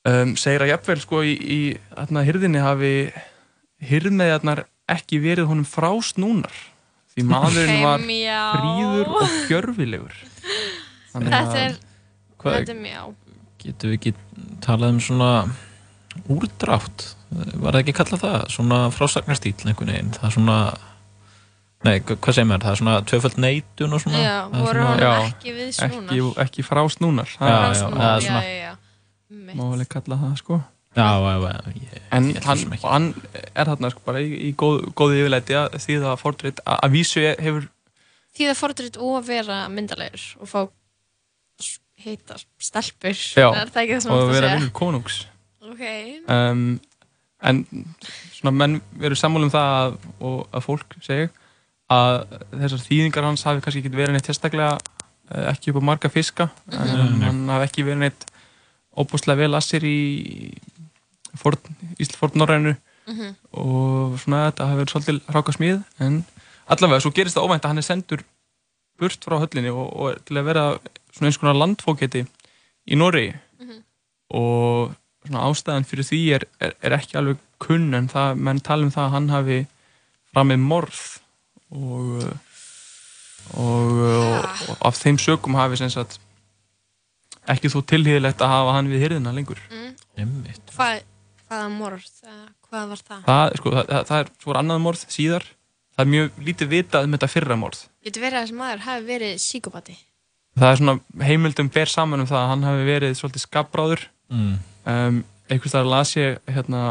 um, 0.09 0.35
segir 0.39 0.61
að 0.65 0.71
jafnvel 0.73 0.99
sko 1.03 1.21
í, 1.27 1.33
í 1.37 1.59
hérna 1.97 2.23
hirðinni 2.27 2.61
hafi 2.63 2.93
hirðmeðjarnar 3.91 4.65
ekki 4.91 5.19
verið 5.23 5.49
honum 5.51 5.65
frásnúnar 5.67 6.53
því 7.15 7.25
maðurinn 7.27 7.81
var 7.83 8.03
já. 8.07 8.41
fríður 8.55 9.15
og 9.19 9.33
gjörfilegur 9.49 10.19
Þannig 11.11 11.33
Þetta 11.33 11.41
að- 11.51 11.57
er, 11.65 11.73
Hvað, 12.41 12.53
þetta 12.55 12.71
er 12.71 12.77
mjög, 12.81 13.15
getum 13.61 13.89
við 13.91 13.97
ekki 13.99 14.11
talað 14.63 14.93
um 14.95 14.99
svona 15.03 15.31
úrdrátt? 16.31 17.03
Var 17.31 17.75
það 17.75 17.81
ekki 17.81 17.93
kallað 17.97 18.23
það? 18.25 18.45
Svona 18.55 18.79
frásagnarstýl 18.95 19.53
einhvern 19.69 19.91
veginn? 19.93 20.09
Það 20.15 20.25
er 20.29 20.33
svona, 20.35 20.55
nei, 21.85 21.93
hva- 21.99 22.17
hvað 22.17 22.33
segir 22.37 22.47
maður? 22.49 22.63
Það 22.65 22.71
er 22.73 22.79
svona 22.81 22.95
tvöföld 23.11 23.37
neitun 23.43 23.93
og 23.97 24.01
svona? 24.03 24.23
já, 24.23 24.35
voru 24.55 24.85
hann 24.87 24.99
Já, 25.03 25.11
ekki 25.29 25.53
við 25.59 25.69
snúnar. 25.77 26.09
ekki, 26.15 26.21
ekki 26.45 26.65
frásnúnar 26.67 27.29
Já, 27.29 27.37
það 27.37 27.51
já, 27.51 27.61
er 27.61 27.75
já, 27.75 27.79
svona- 27.83 28.41
já, 28.41 28.57
já. 28.61 28.70
Mitt. 29.31 29.55
má 29.55 29.63
alveg 29.71 29.89
kalla 29.95 30.17
það 30.25 30.37
sko 30.43 30.61
Já, 30.91 31.07
já, 31.23 31.35
já, 31.39 31.71
ég, 31.79 31.91
en 32.11 32.25
hann, 32.43 32.63
hann 32.83 33.05
er 33.55 33.69
þarna 33.69 33.91
sko 33.93 34.01
bara 34.03 34.19
í, 34.19 34.31
í 34.49 34.53
góð, 34.59 34.89
góði 34.99 35.21
yfirleiti 35.21 35.55
að 35.55 35.77
því 35.79 35.95
það 36.03 36.17
fordreit 36.19 36.59
að, 36.65 36.79
að 36.83 36.95
vísu 36.97 37.23
hefur 37.39 37.69
Því 38.35 38.47
það 38.49 38.59
fordrýtt 38.59 38.97
og 38.99 39.13
að 39.21 39.29
vera 39.31 39.59
myndalegur 39.71 40.25
og 40.43 40.49
fá 40.51 40.59
heita 42.01 42.37
stelpur. 42.59 43.13
Já, 43.37 43.47
Er 43.53 43.69
það 43.71 43.83
ekki 43.83 43.95
það 43.97 44.03
sem 44.05 44.13
og 44.15 44.21
þú 44.23 44.31
vera 44.35 44.51
vinnur 44.55 44.71
konungs 44.75 45.17
Ok. 45.71 45.83
um, 46.33 46.63
en 47.45 47.59
svona 48.35 48.53
menn 48.57 48.79
veru 48.99 49.17
sammála 49.17 49.47
um 49.47 49.53
það 49.53 49.75
að, 49.77 49.95
og 50.27 50.39
að 50.57 50.65
fólk 50.65 50.95
segja 51.05 51.29
að 51.91 52.17
þessar 52.63 52.83
þýðingar 52.87 53.27
hans 53.27 53.45
hafi 53.47 53.63
kannski 53.63 53.83
ekki 53.83 53.93
verið 53.95 54.15
neitt 54.17 54.27
sérstaklega 54.29 54.75
eh, 54.75 55.47
ekki 55.51 55.71
upp 55.73 55.81
á 55.83 55.89
marga 55.91 56.11
fiska 56.11 56.49
en 56.71 56.91
Nei. 57.19 57.25
hann 57.27 57.41
hafi 57.51 57.67
ekki 57.69 57.85
verið 57.87 58.03
neitt 58.05 58.27
óbúslega 58.97 59.37
vel 59.43 59.55
assir 59.55 59.83
í 59.87 60.51
forn, 61.39 61.59
Ísl 61.99 62.17
fornnorrænu 62.19 62.75
Mhm. 63.07 63.35
og 63.57 64.19
svona 64.21 64.51
þetta 64.51 64.67
hafi 64.69 64.77
verið 64.79 64.91
svolítið 64.93 65.21
ráka 65.33 65.53
smíð 65.55 65.79
en 65.99 66.25
allavega 66.69 67.01
svo 67.01 67.11
gerist 67.11 67.35
það 67.35 67.47
óvænt 67.47 67.65
að 67.65 67.71
hann 67.71 67.81
er 67.81 67.87
sendur 67.87 68.23
burt 68.99 69.25
frá 69.25 69.39
höllinni 69.41 69.71
og, 69.73 69.87
og 69.97 70.25
til 70.25 70.37
að 70.37 70.45
vera 70.45 70.65
svona 71.11 71.31
eins 71.31 71.39
konar 71.41 71.57
landfóketi 71.57 72.21
í 72.87 72.95
Noregi. 72.95 73.33
Og 74.31 74.93
svona 75.25 75.43
ástæðan 75.49 75.87
fyrir 75.89 76.07
því 76.07 76.19
er, 76.37 76.45
er, 76.61 76.75
er 76.81 76.95
ekki 76.99 77.17
alveg 77.17 77.41
kunn 77.59 77.93
en 77.97 78.07
það, 78.07 78.37
menn 78.37 78.61
tala 78.63 78.85
um 78.85 78.93
það 78.93 79.07
að 79.07 79.15
hann 79.15 79.29
hafi 79.29 79.59
framið 80.31 80.59
morð 80.69 81.01
og 81.71 82.37
og, 83.57 83.89
og, 83.97 84.45
og 84.69 84.77
af 84.87 84.95
þeim 85.01 85.17
sökum 85.19 85.57
hafi 85.57 85.81
sem 85.81 85.89
sagt 85.89 86.19
ekki 87.49 87.71
þó 87.73 87.79
tilhýðilegt 87.89 88.41
að 88.45 88.51
hafa 88.53 88.75
hann 88.77 88.89
við 88.91 89.01
hyrðina 89.05 89.33
lengur 89.33 89.61
Einmitt. 90.17 90.61
Hvað, 90.75 91.01
hvaða 91.49 91.69
morð? 91.73 92.05
eða 92.27 92.45
Hvað 92.71 92.87
var 92.93 93.01
það? 93.07 93.23
það, 93.25 93.55
sko, 93.59 93.71
það, 93.75 94.05
það, 94.07 94.19
er 94.21 94.29
svo 94.43 94.53
annað 94.59 94.79
morð 94.85 95.01
síðar 95.11 95.47
það 95.95 96.03
er 96.05 96.11
mjög 96.13 96.39
lítið 96.47 96.69
vitað 96.71 97.07
um 97.07 97.15
þetta 97.17 97.31
fyrra 97.33 97.57
morð 97.59 97.81
Getur 98.05 98.23
verið 98.23 98.37
að 98.39 98.45
þessi 98.45 98.57
maður 98.61 98.83
hafi 98.85 99.05
verið 99.09 99.33
síkopati? 99.43 99.97
það 100.61 100.69
er 100.71 100.79
svona 100.81 101.25
heimildum 101.27 101.69
ber 101.71 101.91
saman 101.91 102.23
um 102.23 102.27
það 102.29 102.39
að 102.43 102.49
hann 102.51 102.63
hafi 102.69 102.87
verið 102.91 103.17
svolítið 103.19 103.45
skapbráður 103.47 104.07
Mm. 104.31 104.53
um, 104.87 105.15
einhvers 105.51 105.73
þar 105.75 105.87
las 105.91 106.13
ég 106.15 106.37
hérna, 106.47 106.81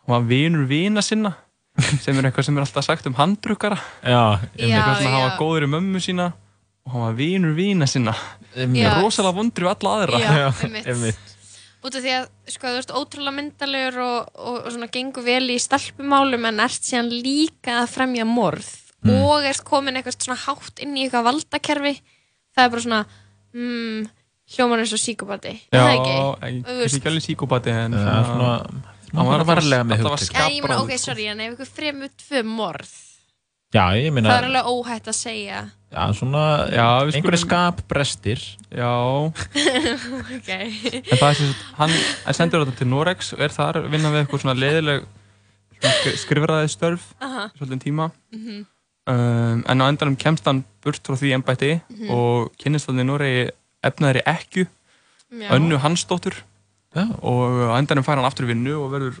hann 0.00 0.08
var 0.14 0.22
vinur 0.24 0.62
vina 0.70 1.02
sinna 1.04 1.34
sem 2.00 2.16
er 2.16 2.24
eitthvað 2.30 2.46
sem 2.48 2.56
er 2.56 2.64
alltaf 2.64 2.86
sagt 2.86 3.04
um 3.10 3.12
handrukkara 3.18 3.76
Já, 4.00 4.40
Já, 4.56 4.80
eitthvað 4.80 5.02
já. 5.04 5.18
var 5.26 5.34
góður 5.36 5.66
í 5.66 5.68
mömmu 5.74 6.00
sína 6.00 6.30
og 6.88 6.92
hann 6.94 7.04
var 7.04 7.16
vinur 7.18 7.52
vina 7.56 7.86
sinna 7.90 8.14
rosalega 8.56 9.36
vondur 9.36 9.68
við 9.68 9.72
alla 9.74 9.94
aðra 10.00 10.20
Já, 10.24 10.48
einmitt. 10.64 10.86
einmitt. 10.88 11.34
Út 11.84 11.94
af 11.94 12.02
því 12.02 12.12
að 12.16 12.24
sko, 12.50 12.66
þú 12.72 12.78
ert 12.80 12.92
ótrúlega 12.98 13.34
myndalegur 13.36 13.98
og, 14.02 14.30
og, 14.34 14.56
og 14.64 14.72
svona 14.74 14.88
gengur 14.90 15.22
vel 15.28 15.44
í 15.54 15.58
stelpumálum 15.62 16.48
en 16.50 16.64
ert 16.64 16.82
síðan 16.88 17.12
líka 17.12 17.82
að 17.84 17.92
fremja 17.98 18.26
morð 18.28 18.74
Mm. 18.98 19.12
og 19.22 19.44
ert 19.46 19.60
komin 19.62 19.94
eitthvað 19.94 20.16
svona 20.18 20.34
hátt 20.42 20.80
inn 20.82 20.96
í 20.98 21.04
eitthvað 21.04 21.28
valdakerfi 21.28 21.92
það 22.50 22.64
er 22.64 22.70
bara 22.72 22.82
svona 22.82 22.96
mm, 23.54 24.08
hljóman 24.56 24.80
eins 24.82 24.94
og 24.96 24.98
síkopati 24.98 25.52
Já, 25.70 25.78
það 25.78 25.92
ekki? 25.92 26.96
alveg 27.06 27.22
síkópati 27.28 27.70
en 27.78 27.94
Það 27.94 28.08
er 28.16 28.26
svona 28.26 28.56
hann 29.14 29.30
var 29.30 29.44
varlega 29.52 29.86
með 29.86 30.02
hugtök. 30.02 30.34
Já, 30.34 30.48
ég 30.50 30.66
meina, 30.66 30.80
ok, 30.82 30.90
sorry, 30.98 31.28
en 31.30 31.44
ef 31.46 31.54
ykkur 31.54 31.70
fremur 31.78 32.10
tvö 32.24 32.42
morð 32.50 32.90
Já, 33.74 33.84
ég 34.00 34.12
meina 34.16 34.30
það 34.32 34.38
er 34.40 34.46
alveg 34.48 34.68
óhætt 34.72 35.08
að 35.12 35.16
segja. 35.18 35.58
Já, 35.92 36.02
svona 36.16 36.42
Já, 36.72 36.86
einhverju 37.04 37.20
skulum- 37.20 37.42
skapbrestir. 37.44 38.40
Já, 38.72 38.92
ok, 40.38 40.48
en 40.48 41.18
það 41.18 41.28
er 41.28 41.36
sem 41.36 41.50
sagt, 41.52 41.62
hann 41.76 41.92
sendur 42.38 42.64
þetta 42.64 42.78
til 42.80 42.88
Norex 42.88 43.32
og 43.36 43.42
er 43.44 43.52
þar 43.52 43.80
að 43.82 43.90
vinna 43.92 44.12
við 44.14 44.22
eitthvað 44.22 44.42
svona 44.44 44.56
leiðileg 44.62 45.04
skrifraði 46.24 46.70
störf 46.72 47.04
aha, 47.22 47.44
svolítið 47.58 47.82
tíma. 47.84 48.08
Mhm, 48.34 48.64
um, 49.12 49.62
en 49.68 49.84
á 49.84 49.86
endanum 49.92 50.16
kemst 50.20 50.48
hann 50.48 50.64
burt 50.84 51.04
frá 51.04 51.16
því 51.20 51.34
embætti 51.36 51.72
Mhm. 51.92 52.10
og 52.10 52.50
kynnist 52.58 52.88
hann 52.88 52.98
í 53.00 53.06
Noregi 53.06 53.50
efnaðri 53.84 54.24
ekku, 54.26 54.64
já, 55.30 55.48
önnu 55.54 55.76
hansdóttur. 55.78 56.34
Já, 56.96 57.04
og 57.22 57.68
á 57.68 57.76
endanum 57.78 58.02
fær 58.04 58.16
hann 58.16 58.24
aftur 58.24 58.48
í 58.48 58.52
vinnu 58.54 58.74
og 58.80 58.90
verður 58.96 59.20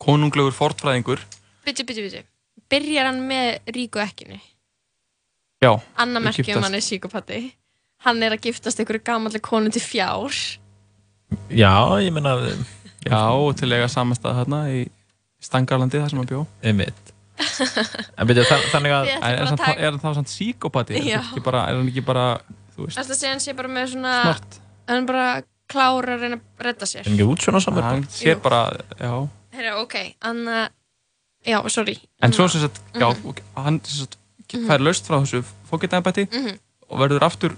konunglegur 0.00 0.52
fortfræðingur 0.56 1.20
byttu, 1.64 1.84
byttu, 1.86 2.02
byttu 2.08 2.22
byrjar 2.72 3.10
hann 3.10 3.20
með 3.28 3.74
ríku 3.76 4.02
ekkinu 4.02 4.40
Já, 5.62 5.76
Anna 6.02 6.18
Þau 6.18 6.24
merkjum 6.26 6.46
giftast. 6.48 6.64
hann 6.66 6.74
er 6.80 6.84
síkopati 6.88 7.40
hann 8.06 8.22
er 8.26 8.34
að 8.34 8.42
giftast 8.48 8.80
einhverju 8.82 9.04
gamalli 9.06 9.40
konu 9.44 9.70
til 9.70 9.84
fjár 9.84 10.34
já 11.52 11.72
ég 12.02 12.10
meina 12.12 12.32
já 13.06 13.20
og 13.30 13.54
til 13.60 13.70
eiga 13.72 13.88
samastað 13.92 14.40
þarna 14.42 14.64
í 14.74 14.82
Stangarlandi 15.42 15.98
þar 16.02 16.10
sem 16.12 16.20
hann 16.22 16.30
bjó 16.30 16.42
einmitt 16.62 17.08
En 17.42 18.28
þannig 18.28 18.92
að 18.94 19.08
En 19.08 19.22
er, 19.24 19.46
hann, 19.48 19.78
er 19.80 19.96
þá 19.98 20.10
samt 20.18 20.30
síkópati? 20.30 20.94
Er, 20.98 21.06
Já. 21.08 21.16
hann 21.18 21.30
ekki 21.32 21.42
bara- 21.42 21.62
er 21.70 21.78
hann 21.78 21.88
ekki 21.88 22.04
bara, 22.06 22.26
þú 22.76 22.84
veist, 22.86 22.98
Þetta 23.00 23.16
sé 23.18 23.30
hann 23.32 23.40
sé 23.42 23.54
bara 23.56 23.68
með 23.72 23.88
svona 23.94 24.12
smart? 24.22 24.58
hann 24.88 25.06
bara 25.08 25.24
klára 25.72 26.14
að 26.16 26.20
reyna 26.26 26.36
að 26.38 26.66
redda 26.68 26.86
sér 26.86 27.00
er 27.06 27.10
ekki 27.14 27.26
út 27.32 27.42
svona 27.42 27.62
samar 27.64 27.82
Hann 27.88 28.04
Jú. 28.04 28.36
bara, 28.44 28.60
já 29.00 29.72
ok, 29.82 29.96
hann 30.22 30.44
já, 31.46 31.68
sorry 31.68 31.98
En 32.22 32.32
svo 32.32 32.48
sem 32.48 32.60
sagt, 32.60 32.80
já, 32.94 33.08
Mhm. 33.14 33.28
ok, 33.28 33.42
hann 33.56 33.80
sem 33.84 34.06
sagt, 34.06 34.18
fær 34.68 34.78
laust 34.80 35.06
frá 35.06 35.20
þessu 35.22 35.42
fóketæmbæti 35.70 36.26
Mhm. 36.32 36.58
og 36.90 36.98
verður 37.00 37.22
aftur 37.24 37.56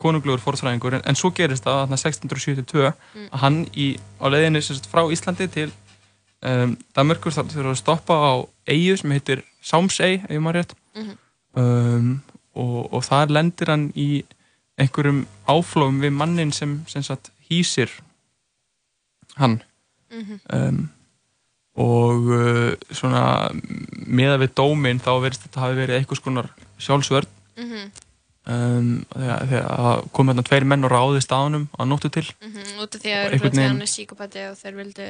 konunglegur 0.00 0.38
forðfræðingur 0.40 0.94
en, 0.94 1.02
en 1.04 1.14
svo 1.14 1.30
gerist 1.34 1.64
það 1.64 1.86
þarna 1.86 1.96
1672 1.96 2.92
Mm. 3.14 3.28
að 3.32 3.38
hann 3.38 3.66
í, 3.76 3.98
á 4.20 4.24
leiðinni 4.30 4.62
sem 4.62 4.76
sagt, 4.76 4.86
frá 4.92 5.02
Íslandi 5.10 5.48
til 5.50 5.72
um, 6.42 6.76
Danmörkur 6.94 7.32
þar 7.34 7.44
þurfa 7.50 7.70
að 7.74 7.76
stoppa 7.76 8.14
á 8.14 8.46
eigu 8.68 8.96
sem 8.96 9.10
heitir 9.10 9.42
Sámsey, 9.62 10.22
ef 10.28 10.38
maður 10.40 10.54
rétt 10.62 10.74
Mhm. 10.94 11.18
um, 11.56 12.22
og, 12.54 12.92
og 12.94 13.02
þar 13.04 13.26
lendir 13.28 13.66
hann 13.68 13.92
í 13.96 14.24
einhverjum 14.78 15.26
áflóum 15.48 15.98
við 16.00 16.12
mannin 16.12 16.52
sem, 16.52 16.84
sem 16.86 17.02
sagt, 17.02 17.30
hýsir 17.50 17.90
hann 19.36 19.62
Mhm. 20.10 20.40
um, 20.52 20.90
og 21.78 22.28
uh, 22.34 22.72
svona 22.90 23.22
meða 24.08 24.40
við 24.42 24.54
dóminn 24.58 24.98
þá 25.04 25.12
verðist 25.22 25.44
þetta 25.46 25.62
hafi 25.62 25.78
verið 25.78 26.00
einhvers 26.00 26.22
konar 26.24 26.48
sjálfsvörn. 26.82 27.28
Mhm, 27.58 27.84
um, 28.48 28.90
þegar, 29.14 29.46
þegar 29.52 29.70
það 29.84 30.02
kom 30.18 30.32
hérna 30.32 30.44
tveir 30.48 30.66
menn 30.72 30.86
og 30.88 30.92
ráði 30.94 31.22
staðunum 31.22 31.68
að 31.78 31.90
nóttu 31.92 32.10
til. 32.18 32.26
Mhm, 32.42 32.68
út 32.82 32.98
af 32.98 33.04
því 33.04 33.14
að 33.14 33.38
að 33.38 33.62
hann 33.62 33.86
er 33.86 33.92
síkopati 33.94 34.44
og 34.50 34.58
þeir 34.58 34.76
vildu 34.82 35.08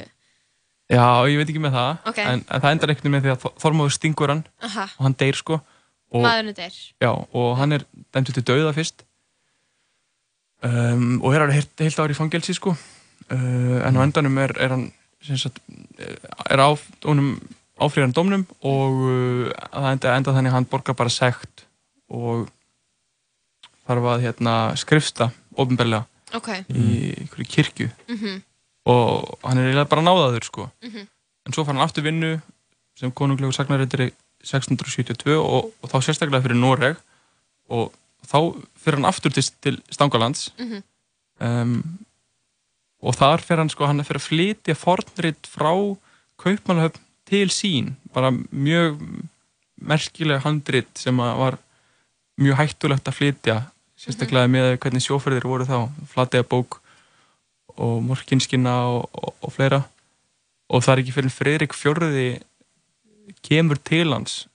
já, 0.89 1.07
ég 1.29 1.41
veit 1.41 1.49
ekki 1.53 1.61
með 1.65 1.75
það. 1.79 1.91
Ok. 2.13 2.19
en, 2.25 2.45
en 2.49 2.63
það 2.65 2.71
endar 2.77 2.93
veginn 2.95 3.13
með 3.17 3.27
því 3.27 3.33
að 3.35 3.43
Þor- 3.45 3.57
Þormóður 3.65 3.97
stingur 3.99 4.33
hann 4.33 4.45
aha, 4.65 4.87
og 4.99 5.05
hann 5.09 5.19
deyr 5.25 5.37
sko. 5.41 5.61
Og, 6.09 6.23
maðurinn 6.25 6.57
deyr. 6.57 6.77
Já, 7.05 7.11
og 7.13 7.51
hann 7.61 7.77
er 7.77 7.83
dæmtur 8.17 8.37
til 8.39 8.45
dauða 8.49 8.73
fyrst. 8.77 9.05
Um, 10.65 11.21
og 11.23 11.35
er 11.37 11.45
alveg 11.45 11.61
heilt, 11.61 11.75
heilt 11.85 12.01
ár 12.03 12.11
í 12.11 12.17
fangelsi 12.19 12.55
sko. 12.57 12.73
Uh, 13.29 13.79
en 13.87 13.95
á 13.95 14.01
endanum 14.03 14.39
er, 14.43 14.55
er 14.59 14.73
hann 14.75 14.89
sagt, 15.25 15.59
eh, 15.99 16.17
er 16.51 16.63
á 16.63 16.69
áfríðan 17.79 18.15
dómnum 18.15 18.45
og 18.67 19.03
uh, 19.07 19.51
það 19.71 19.91
enda, 19.93 20.15
enda 20.17 20.35
þannig 20.35 20.51
að 20.53 20.57
hann 20.57 20.69
borgar 20.71 20.97
bara 20.99 21.13
sekt 21.13 21.65
og 22.11 22.49
þarf 23.89 24.09
að 24.13 24.25
hérna, 24.27 24.55
skrifsta 24.79 25.31
ofinberlega 25.59 26.05
ok, 26.37 26.51
í 26.69 27.13
einhverju 27.23 27.49
kirkju. 27.49 27.89
Mhm, 28.11 28.41
og 28.89 29.39
hann 29.45 29.61
er 29.61 29.69
eiginlega 29.69 29.93
bara 29.93 30.05
náðaður 30.05 30.49
sko. 30.49 30.71
mhm. 30.85 31.07
En 31.47 31.55
svo 31.55 31.65
fær 31.65 31.73
hann 31.73 31.85
aftur 31.87 32.05
vinnu 32.05 32.35
sem 32.99 33.13
konunglegur 33.13 33.55
sagnarreitari 33.57 34.11
1672 34.45 35.39
og, 35.39 35.71
og 35.81 35.91
þá 35.91 35.97
sérstaklega 36.05 36.45
fyrir 36.45 36.59
Noreg 36.59 36.99
og 37.73 37.95
þá 38.29 38.39
fyrir 38.77 38.99
hann 38.99 39.09
aftur 39.09 39.33
til, 39.33 39.47
til 39.63 39.81
Stangalands. 39.91 40.51
Mhm. 40.59 40.83
um, 41.41 41.99
og 43.03 43.17
þar 43.19 43.45
fyrir 43.45 43.63
hann 43.63 43.73
sko 43.73 43.89
hann 43.89 44.05
fyrir 44.07 44.21
að 44.21 44.29
flytja 44.29 44.77
fornrit 44.79 45.51
frá 45.51 45.73
Kaupmannahöfn 46.39 47.03
til 47.29 47.51
sín. 47.51 47.95
Bara 48.15 48.31
mjög 48.33 49.01
merkilega 49.79 50.45
handrit 50.45 50.91
sem 50.99 51.17
var 51.19 51.59
mjög 52.39 52.61
hættulegt 52.61 53.11
að 53.11 53.19
flytja 53.19 53.57
sérstaklega 53.99 54.51
með 54.51 54.77
hvernig 54.83 55.03
sjóferðir 55.05 55.49
voru 55.51 55.67
þá. 55.67 55.89
Flatega 56.11 56.47
bók 56.47 56.81
og 57.79 57.99
morkinskina 58.07 58.75
og, 58.91 59.09
og, 59.13 59.35
og 59.43 59.55
fleira. 59.55 59.83
Og 60.69 60.85
það 60.85 60.95
er 60.95 61.03
ekki 61.03 61.17
fyrir 61.17 61.35
Fredrik 61.35 61.75
fjörði 61.77 62.29
kemur 63.45 63.79
til 63.85 64.13
hans 64.13 64.47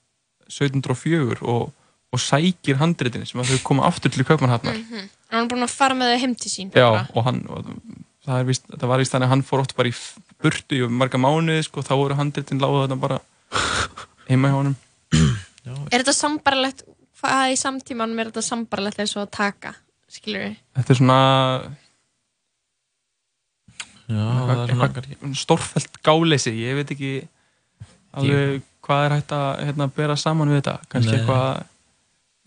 1704 0.48 1.40
og, 1.42 1.70
og 2.12 2.20
sækir 2.20 2.78
handritin 2.80 3.24
sem 3.26 3.40
að 3.40 3.54
þau 3.54 3.62
koma 3.68 3.86
aftur 3.88 4.12
til 4.12 4.26
Kaupmannhafnar 4.26 4.76
mhm. 4.76 5.12
Hann 5.32 5.46
er 5.46 5.50
búin 5.50 5.66
að 5.66 5.72
fara 5.72 5.96
með 5.98 6.12
þau 6.12 6.20
heim 6.22 6.34
til 6.38 6.50
sín 6.52 6.74
Já, 6.76 6.88
og 7.10 7.24
hann 7.26 7.40
og 7.50 7.70
það, 8.24 8.40
er 8.40 8.48
víst, 8.48 8.66
það 8.72 8.90
var 8.90 9.02
víst 9.02 9.14
þannig 9.14 9.28
að 9.28 9.34
hann 9.34 9.44
fór 9.46 9.62
oft 9.64 9.76
bara 9.78 9.90
í 9.90 9.94
burtu 10.44 10.80
í 10.80 10.88
marga 10.90 11.20
mánuði 11.20 11.64
sko, 11.66 11.84
þá 11.84 11.94
voru 12.00 12.18
handritin 12.18 12.62
lágu 12.62 12.82
þetta 12.82 13.00
bara 13.00 13.20
heima 14.30 14.50
hjá 14.50 14.58
honum. 14.58 14.76
Er 15.64 16.02
þetta 16.02 16.16
sambarlegt 16.16 16.84
hvað 17.20 17.54
í 17.54 17.56
samtímanum 17.60 18.20
er 18.20 18.30
þetta 18.30 18.44
sambarlegt 18.44 19.00
eins 19.00 19.14
og 19.16 19.24
að 19.24 19.32
taka 19.38 19.74
skilur 20.12 20.44
við 20.44 20.56
Þetta 20.76 20.92
er 20.94 21.00
svona 21.00 21.18
Já, 24.04 24.20
það 24.20 24.50
er 24.52 24.72
svona 24.74 24.88
eitthvað 24.90 25.38
stórfælt 25.40 26.02
gáleysi, 26.04 26.52
ég 26.60 26.76
veit 26.76 26.90
ekki 26.92 27.12
alveg 28.14 28.66
hvað 28.84 29.06
er 29.06 29.14
hægt 29.16 29.32
að 29.32 29.46
hérna, 29.64 29.86
bera 29.96 30.16
saman 30.20 30.52
við 30.52 30.60
þetta, 30.60 30.74
kannski 30.92 31.14
Nei. 31.14 31.20
eitthvað 31.22 31.62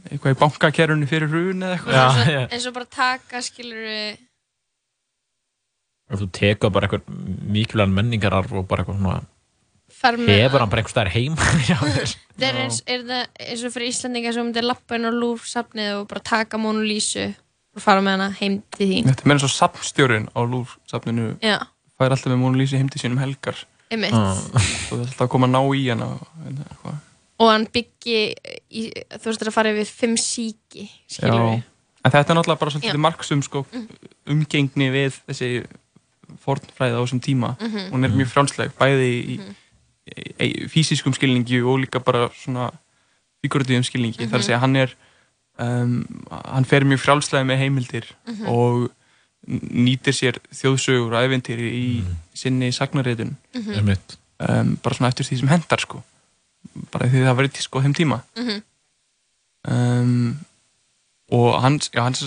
eitthvað 0.08 0.36
í 0.36 0.40
bankakerunni 0.40 1.10
fyrir 1.10 1.32
hrun 1.32 1.66
eða 1.66 1.80
eitthvað. 1.80 2.52
Eins 2.54 2.68
og 2.70 2.76
bara 2.78 2.88
taka 2.94 3.42
skilur 3.44 3.82
við 3.82 4.20
Ef 6.08 6.22
þú 6.22 6.28
tekur 6.38 6.72
bara 6.72 6.88
eitthvað 6.88 7.10
mikilvægan 7.52 7.96
menningararf 7.96 8.54
og 8.56 8.68
bara 8.70 8.84
eitthvað 8.86 9.02
svona 9.02 9.24
hefur 9.98 10.62
hann 10.62 10.70
bara 10.72 10.84
eitthvað 10.84 10.94
stær 10.94 11.10
þér. 11.16 12.14
Það 12.38 12.48
er 12.48 12.60
eins, 12.62 12.80
er 12.86 13.04
það 13.08 13.24
eins 13.48 13.64
og 13.66 13.74
fyrir 13.74 13.92
Íslandinga 13.92 14.34
sem 14.36 14.46
myndir 14.46 14.68
lappa 14.68 15.00
inn 15.00 15.10
á 15.10 15.12
lúrsafnið 15.12 15.94
og 15.98 16.06
bara 16.12 16.24
taka 16.28 16.60
Mona 16.62 16.84
Lísu 16.86 17.26
og 17.78 17.82
fara 17.84 18.04
með 18.04 18.18
hana 18.18 18.28
heim 18.40 18.60
til 18.76 18.90
þín. 18.92 19.10
Þetta 19.10 19.26
er 19.26 19.32
meira 19.32 19.42
svo 19.44 19.50
safnstjórin 19.54 20.30
á 20.34 20.40
lúrsafninu 20.46 21.32
Já, 21.46 21.58
fær 21.98 22.14
alltaf 22.14 22.32
með 22.32 22.40
Mónu 22.44 22.62
Lísi 22.62 22.80
heim 22.80 22.92
til 22.94 23.02
sínum 23.04 23.20
helgar 23.22 23.64
einmitt. 23.92 24.14
Ah. 24.16 24.36
og 24.36 24.62
það 24.62 24.98
er 24.98 25.04
alltaf 25.08 25.26
að 25.28 25.34
koma 25.34 25.50
að 25.50 25.56
ná 25.56 25.62
í 25.78 25.84
hana 25.88 26.12
og 26.14 26.24
hérna, 26.44 26.70
eitthvað. 26.72 27.02
Og 27.38 27.52
hann 27.54 27.68
byggi 27.70 28.22
í, 28.74 28.86
þú 29.14 29.30
veist, 29.30 29.42
það 29.42 29.44
er 29.46 29.52
að 29.52 29.58
fara 29.60 29.74
yfir 29.76 29.92
fimm 29.94 30.16
síki, 30.18 30.88
en 31.22 31.62
þetta 32.14 32.34
er 32.34 32.38
náttúrulega 32.40 32.62
bara 32.64 32.74
svolítið 32.74 33.02
marksum 33.04 33.44
sko, 33.46 33.62
umgengni 34.34 34.88
við 34.94 35.20
þessi 35.28 35.52
fornfræði 36.44 36.96
á 36.98 37.02
þessum 37.04 37.22
tíma 37.24 37.56
Mhm. 37.60 37.92
hún 37.92 38.04
er 38.06 38.10
mjög 38.10 38.28
frjálsleg, 38.34 38.72
bæði 38.78 39.08
í, 39.08 39.40
í, 40.40 40.44
í 40.44 40.68
fysiskum 40.70 41.14
skilningi 41.14 41.62
og 41.64 41.80
líka 41.86 42.00
bara 42.04 42.30
svona 42.36 42.72
figuratíðum 43.44 43.84
skilningi, 43.86 44.20
Mhm. 44.26 44.30
þar 44.32 44.40
að 44.40 44.44
segja 44.46 44.60
hann 44.60 44.76
er 44.76 44.94
um, 45.60 46.06
hann 46.46 46.66
fer 46.66 46.82
mjög 46.86 47.00
frjálslega 47.00 47.46
með 47.46 47.58
heimildir 47.64 48.06
Mhm. 48.28 48.48
og 48.48 48.92
nýtir 49.48 50.14
sér 50.14 50.36
þjóðsögur 50.52 51.14
og 51.14 51.24
æventýri 51.24 51.72
í 51.72 52.04
sinni 52.34 52.70
Mhm. 52.70 53.74
Einmitt. 53.74 54.18
um, 54.40 54.76
bara 54.84 54.96
svona 54.96 55.08
eftir 55.10 55.26
því 55.26 55.40
sem 55.40 55.48
hendar 55.48 55.80
sko 55.80 56.04
bara 56.92 57.08
því 57.08 57.24
það 57.26 57.36
var 57.36 57.44
í 57.48 57.62
sko 57.62 57.82
þeim 57.82 57.94
tíma 57.96 58.22
Mhm. 58.38 58.62
um, 59.68 60.40
og 61.32 61.62
hans, 61.62 61.90
já, 61.94 62.02
hans 62.04 62.22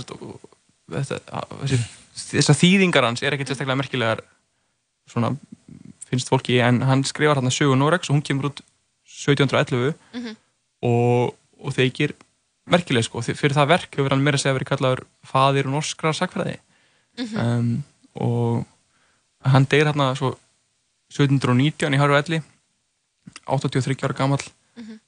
þetta, 0.91 1.45
þessi, 1.63 1.79
þessar 2.15 2.57
þýðingar 2.59 3.05
hans 3.07 3.23
er 3.23 3.35
ekkert 3.37 3.49
sérstaklega 3.53 3.77
merkilegar 3.81 4.23
svona 5.11 5.33
finnst 6.11 6.29
fólki 6.31 6.59
en 6.63 6.81
hann 6.83 7.05
skrifar 7.07 7.39
hann 7.39 7.51
sögu 7.55 7.77
Norex 7.79 8.11
og 8.11 8.17
hún 8.19 8.25
kemur 8.27 8.51
út 8.51 8.63
1711 9.07 9.95
Mhm. 10.15 10.37
og, 10.83 11.35
og 11.61 11.73
þeikir 11.77 12.15
merkileg 12.71 13.05
sko, 13.05 13.21
fyrir 13.23 13.55
það 13.55 13.69
verk 13.69 13.97
hefur 13.97 14.11
hann 14.11 14.23
meira 14.23 14.39
að 14.39 14.43
segja 14.45 14.57
verið 14.59 14.71
kallaður 14.71 15.05
faðir 15.27 15.67
norskrar 15.71 16.15
sakfræði 16.17 16.59
Mhm. 17.19 17.37
um, 17.39 17.85
og 18.15 18.67
hann 19.45 19.65
deyr 19.67 19.87
hérna 19.91 20.15
svo 20.17 20.37
1719 21.11 21.95
í 21.95 21.99
Haru 21.99 22.15
Elli 22.17 22.41
83 23.47 24.03
ára 24.07 24.15
gamall 24.17 24.43
Mhm. 24.77 24.99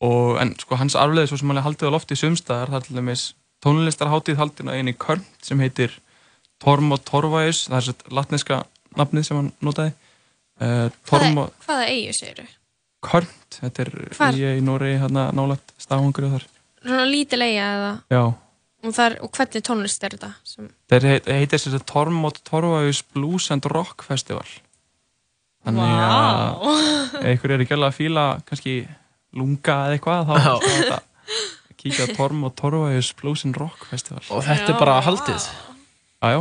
og 0.00 0.40
en 0.40 0.54
sko 0.58 0.76
hans 0.76 0.94
arfleði 0.94 1.28
svo 1.28 1.38
sem 1.38 1.48
hann 1.50 1.64
haldið 1.64 1.88
á 1.88 1.94
lofti 1.96 2.14
sumstaðar, 2.16 2.68
það 2.68 2.76
er 2.76 2.86
til 2.86 2.96
dæmis 2.96 3.32
tónlistarhátíð 3.64 4.36
haldin 4.36 4.68
á 4.68 4.76
einu 4.76 4.92
körn 4.92 5.24
sem 5.42 5.58
heitir 5.58 5.90
Torm 6.60 6.92
og 6.94 7.02
Torvæus 7.08 7.66
það 7.68 7.78
er 7.78 7.86
svo 7.88 8.14
latneska 8.18 8.62
nafnið 8.98 9.26
sem 9.26 9.38
hann 9.40 9.50
notaði. 9.64 9.94
Uh, 10.60 10.88
Torm 11.08 11.38
Hvaða, 11.38 11.50
hvaða 11.64 11.84
eigu 11.88 12.12
segir 12.12 12.48
Körn 13.00 13.28
þetta 13.54 13.84
er 13.86 14.34
ég 14.36 14.58
í 14.58 14.64
Noregi 14.64 14.98
hérna 15.00 15.30
nálægt 15.32 15.72
stafangur 15.80 16.26
og 16.28 16.34
þar. 16.36 16.46
Svona 16.82 17.06
lítil 17.08 17.40
eiga 17.44 17.68
eða, 17.76 17.92
já, 18.12 18.22
og, 18.84 18.94
þar, 18.96 19.16
og 19.24 19.32
hvernig 19.36 19.64
tónlist 19.64 20.04
er 20.04 20.16
þetta? 20.16 20.30
Sem, 20.44 20.68
þeir 20.92 21.06
heit, 21.08 21.30
heitir 21.32 21.62
þess 21.62 21.78
að 21.78 21.86
Torm 21.88 22.20
og 22.28 22.40
Torvæus 22.44 23.00
Blues 23.14 23.48
and 23.54 23.68
Rock 23.72 24.04
Festival. 24.04 24.46
Þannig 25.64 25.96
að 26.04 27.20
ef 27.20 27.30
ykkur 27.34 27.54
er 27.56 27.64
ekki 27.64 27.76
alveg 27.76 27.90
að 27.90 27.98
fíla 27.98 28.26
kannski 28.48 28.76
lunga 29.36 29.76
eða 29.86 29.96
eitthvað 29.96 30.30
þá 30.30 30.36
Já. 30.36 30.52
er 30.52 30.70
þetta 30.70 31.00
að 31.00 31.74
kíkja 31.80 32.06
á 32.08 32.16
Torm 32.16 32.46
og 32.48 32.54
Torvæus 32.60 33.12
Blues 33.16 33.44
and 33.48 33.60
Rock 33.60 33.88
Festival. 33.90 34.24
Og 34.32 34.44
þetta 34.44 34.72
er 34.72 34.80
bara 34.80 35.00
haldið. 35.04 35.48
Jájá, 36.20 36.40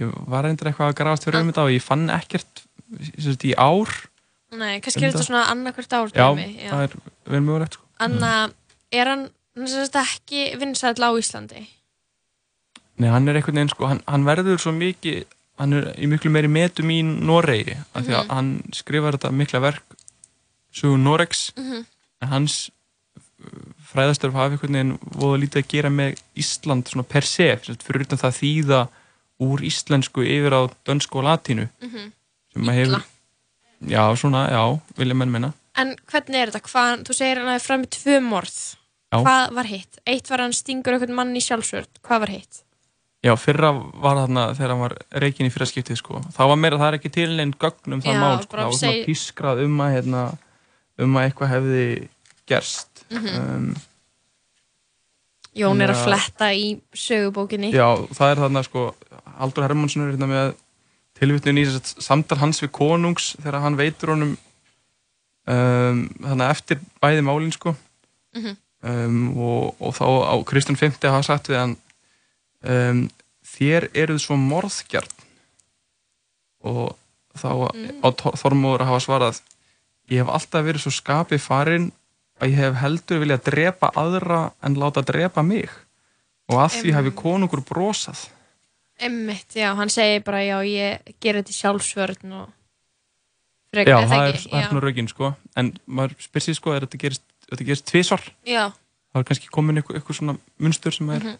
ég 0.00 0.12
var 0.28 0.44
reyndir 0.46 0.70
eitthvað 0.70 0.92
að 0.92 0.98
grafast 1.02 1.26
fyrir 1.26 1.42
um 1.42 1.50
þetta 1.50 1.64
og 1.66 1.72
ég 1.74 1.84
fann 1.84 2.06
ekkert 2.12 2.62
sagt, 3.20 3.44
í 3.44 3.54
ár 3.60 3.90
Nei, 4.56 4.78
kannski 4.80 5.02
er 5.04 5.10
Um 5.10 5.12
þetta 5.12 5.26
svona 5.26 5.42
annarkvært 5.52 5.92
ár 5.92 6.08
Já, 6.14 6.28
dæmi, 6.32 6.46
já. 6.56 6.70
það 6.72 6.84
er 6.86 6.94
vel 7.34 7.40
mögulegt 7.44 7.74
sko. 7.76 7.84
Anna, 8.00 8.30
er 8.96 9.10
hann, 9.10 9.26
hann 9.54 9.66
er 9.66 9.72
sem 9.74 9.84
sagt 9.84 9.98
ekki 10.00 10.44
vinsæll 10.60 10.96
á 11.04 11.10
Íslandi? 11.20 11.66
Nei, 12.98 13.10
hann 13.12 13.28
er 13.28 13.36
einhvern 13.36 13.60
veginn 13.60 13.72
sko, 13.74 13.90
hann, 13.90 14.00
hann 14.08 14.24
verður 14.24 14.56
svo 14.62 14.72
mikið 14.72 15.26
hann 15.58 15.74
er 15.76 15.90
í 15.98 16.06
miklu 16.08 16.30
meiri 16.32 16.48
metum 16.48 16.88
í 16.94 17.00
Noregi 17.04 17.76
af 17.92 18.06
því 18.06 18.14
að 18.14 18.24
Mhm. 18.24 18.30
hann 18.32 18.50
skrifar 18.72 19.18
þetta 19.18 19.32
mikla 19.34 19.60
verk 19.60 19.84
sögu 20.72 20.96
Noregs 21.02 21.50
Mhm. 21.56 21.84
en 22.22 22.28
hans 22.28 22.70
fræðastörf 23.92 24.32
hafi 24.32 24.56
einhvern 24.56 24.72
veginn 24.72 24.98
voða 25.18 25.40
lítið 25.44 25.62
að 25.62 25.68
gera 25.68 25.90
með 25.90 26.16
Ísland 26.36 26.88
svona 26.88 27.04
per 27.08 27.22
se 27.22 27.56
fyrir 27.56 28.02
utan 28.06 28.18
það 28.18 28.32
að 28.32 28.40
þýða 28.40 28.88
úr 29.40 29.60
íslensku 29.62 30.22
yfir 30.26 30.52
á 30.54 30.62
dönsku 30.86 31.18
og 31.20 31.24
latínu 31.24 31.68
Mhm. 31.82 32.12
sem 32.52 32.62
maður 32.62 32.78
hefur 32.84 33.02
já, 33.86 34.02
svona, 34.16 34.48
já, 34.50 34.80
vilja 34.98 35.14
menn 35.14 35.30
minna 35.32 35.52
En 35.78 35.94
hvernig 36.10 36.34
er 36.42 36.50
þetta? 36.50 36.60
Hvað, 36.66 37.02
þú 37.06 37.14
segir 37.14 37.36
hann 37.38 37.46
að 37.54 37.62
fram 37.62 37.82
með 37.84 37.90
tvö 37.94 38.20
morð. 38.20 38.56
Já. 39.12 39.18
Hvað 39.22 39.52
var 39.54 39.64
hitt? 39.64 39.98
Eitt 40.06 40.28
var 40.30 40.38
hann 40.40 40.50
stingur 40.52 40.92
einhvern 40.92 41.14
mann 41.14 41.36
í 41.36 41.40
sjálfsvörd. 41.40 41.86
Hvað 42.02 42.18
var 42.20 42.28
hitt? 42.28 42.62
Já, 43.22 43.36
fyrra 43.38 43.70
var 43.94 44.16
þarna 44.16 44.56
þegar 44.56 44.68
hann 44.74 44.80
var 44.80 44.96
reikin 45.12 45.46
í 45.46 45.52
fyrra 45.54 45.66
skiptið 45.70 45.96
sko. 46.00 46.18
Það 46.34 46.48
var 46.48 46.56
meira, 46.56 46.78
það 46.78 46.88
er 46.92 46.98
ekki 46.98 47.12
til 47.12 47.28
neinn 47.36 47.52
gögn 47.54 47.92
um 47.94 48.02
það 48.02 48.12
Já, 48.12 48.18
mál 48.20 48.42
sko. 48.42 48.56
Það 48.56 48.64
var 48.64 48.72
seg- 48.72 48.90
svona 48.90 49.06
pískrað 49.06 49.64
um 49.64 49.78
að 49.78 49.94
hérna, 49.94 50.38
um 50.98 51.14
að 51.14 51.30
eitthvað 51.30 51.52
hefði 51.54 52.08
gerst 52.48 53.04
Mhm. 53.10 53.36
um, 53.38 53.76
Jón 55.58 55.80
er 55.82 55.90
að 55.90 56.04
fletta 56.04 56.50
í 56.54 56.80
sögubókinni. 56.94 57.72
Já, 57.72 57.86
það 58.14 58.30
er 58.32 58.36
þarna 58.42 58.62
sko 58.66 58.94
Haldur 59.38 59.64
Hermansson 59.66 60.02
er 60.06 60.12
hérna 60.14 60.28
með 60.30 60.54
tilvitnun 61.18 61.58
í 61.62 61.64
samtal 62.02 62.38
hans 62.42 62.60
við 62.62 62.72
konungs 62.78 63.32
þegar 63.42 63.60
hann 63.64 63.76
veitur 63.78 64.12
honum 64.14 64.32
um, 65.48 66.02
þannig 66.22 66.48
eftir 66.52 66.80
bæði 67.02 67.24
málin 67.26 67.52
sko 67.54 67.74
Mhm. 68.36 68.56
um, 68.84 69.20
og, 69.40 69.74
og 69.80 69.94
þá 69.96 70.04
á 70.30 70.34
Kristján 70.46 70.76
50 70.78 71.08
hafa 71.10 71.24
sagt 71.26 71.48
við 71.50 71.58
hann 71.62 71.76
um, 72.68 73.00
þér 73.48 73.88
eruð 73.96 74.20
svo 74.26 74.36
morðgjarn 74.36 75.14
og 76.68 76.96
þá 77.38 77.48
Mm. 77.74 78.02
á 78.02 78.08
Þormóður 78.34 78.82
að 78.82 78.90
hafa 78.90 79.00
svarað 79.04 79.40
ég 80.10 80.18
hef 80.22 80.28
alltaf 80.34 80.64
verið 80.66 80.82
svo 80.82 80.90
skapið 80.94 81.40
farinn 81.44 81.90
að 82.40 82.50
ég 82.50 82.56
hef 82.62 82.74
heldur 82.82 83.20
viljað 83.22 83.44
drepa 83.48 83.90
aðra 83.94 84.40
en 84.62 84.74
láta 84.78 85.02
drepa 85.06 85.42
mig 85.42 85.70
og 86.48 86.58
að 86.64 86.78
því 86.82 86.88
Em. 86.88 86.94
hafi 86.98 87.10
konungur 87.14 87.62
brosað 87.64 88.26
Emmitt, 88.98 89.54
já, 89.54 89.74
hann 89.78 89.88
segir 89.92 90.22
bara, 90.26 90.40
já, 90.42 90.56
ég 90.66 91.12
ger 91.22 91.38
þetta 91.38 91.52
í 91.54 91.58
sjálfsvörn 91.58 92.32
og... 92.40 92.48
Frek, 93.70 93.86
Já, 93.86 93.98
er 94.00 94.08
það 94.08 94.22
er, 94.24 94.34
ekki? 94.34 94.48
það 94.50 94.58
er 94.62 94.68
svona 94.70 94.80
raugin 94.82 95.08
sko 95.12 95.28
en 95.60 95.66
maður 95.86 96.14
spyr 96.24 96.40
sér 96.46 96.56
sko, 96.56 96.72
er 96.72 96.86
þetta 96.86 96.98
gerist, 97.02 97.24
þetta 97.50 97.66
gerist 97.68 97.84
tvisvar, 97.90 98.22
Já. 98.48 98.62
þá 99.12 99.18
er 99.20 99.26
kannski 99.28 99.50
komin 99.52 99.76
eitthvað, 99.76 99.98
eitthvað 100.00 100.16
svona 100.22 100.34
munstur 100.64 100.96
sem 100.96 101.10
er 101.12 101.20
Mhm. 101.26 101.36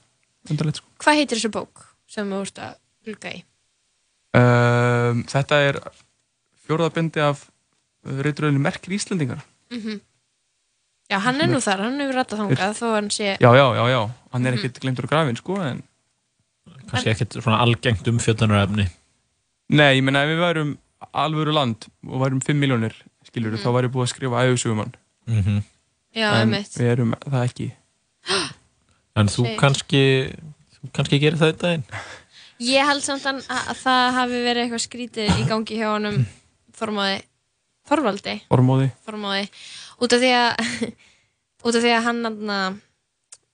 undarlegt 0.53 0.77
sko. 0.83 0.89
Hvað 1.01 1.17
heitir 1.23 1.39
þessu 1.41 1.51
bók 1.57 1.87
sem 2.07 2.29
þú 2.31 2.41
ert 2.45 2.59
að 2.67 2.75
glugga 3.09 3.33
í? 3.33 3.41
um, 4.37 5.25
Þetta 5.25 5.57
er 5.71 5.81
fjórðabindi 6.69 7.21
af 7.25 7.47
reyturöðinu 8.05 8.61
Merkir 8.61 8.93
Íslendingar 8.99 9.41
Mm 9.73 10.01
Já, 11.09 11.17
hann 11.25 11.41
er 11.41 11.49
nú 11.49 11.57
þar, 11.65 11.81
hann 11.81 12.01
hefur 12.03 12.19
rættað 12.21 12.41
þangað 12.43 12.73
þó 12.77 12.87
hann 12.93 13.07
sé... 13.11 13.39
Já, 13.41 13.49
já, 13.57 13.65
já, 13.73 13.85
já, 13.89 14.01
hann 14.33 14.45
er 14.47 14.53
Mhm. 14.53 14.59
ekkert 14.61 14.81
glemtur 14.85 15.07
á 15.09 15.13
grafin 15.17 15.37
sko 15.41 15.57
en 15.65 15.83
Kannski 16.91 17.11
ekkert 17.13 17.33
svona 17.43 17.59
algengt 17.65 18.07
umfjöldunarefni. 18.09 18.89
Nei, 19.71 19.97
ég 19.99 20.03
meina 20.05 20.23
ef 20.25 20.31
við 20.33 20.41
værum 20.41 20.71
alvöru 21.15 21.53
land 21.55 21.87
og 22.09 22.21
værum 22.23 22.41
5 22.43 22.57
miljónir 22.59 22.95
skilur 23.29 23.53
Mhm. 23.53 23.63
þá 23.63 23.69
væri 23.77 23.89
búið 23.93 24.07
að 24.07 24.13
skrifa 24.15 24.45
æfisugumann 24.47 24.95
Mm 25.29 25.43
-hmm. 25.43 25.63
Já, 26.17 26.33
en 26.33 26.41
einmitt. 26.49 26.73
við 26.79 26.91
erum 26.93 27.15
það 27.21 27.45
ekki 27.45 27.73
En 29.17 29.27
þú 29.27 29.45
Shit. 29.47 29.59
kannski, 29.61 30.03
þú 30.75 30.91
kannski 30.93 31.19
gerir 31.21 31.37
það 31.39 31.53
þetta 31.53 31.69
einn. 31.73 31.85
Ég 32.61 32.87
held 32.87 33.03
samt 33.03 33.23
að, 33.25 33.43
að 33.49 33.77
það 33.85 34.13
hafi 34.15 34.33
verið 34.45 34.63
eitthvað 34.65 34.87
skrítið 34.87 35.29
í 35.39 35.49
gangi 35.49 35.77
hjá 35.79 35.93
honum 35.93 36.27
Þormáði, 36.79 37.23
Þorvaldi, 37.89 38.41
Ormóði 38.51 38.91
Þormáði, 39.07 39.49
út 40.01 40.13
af 40.13 40.21
því 40.21 40.31
að, 40.33 40.55
út 41.67 41.75
af 41.75 41.83
því 41.83 41.93
að 41.97 42.03
hann 42.03 42.25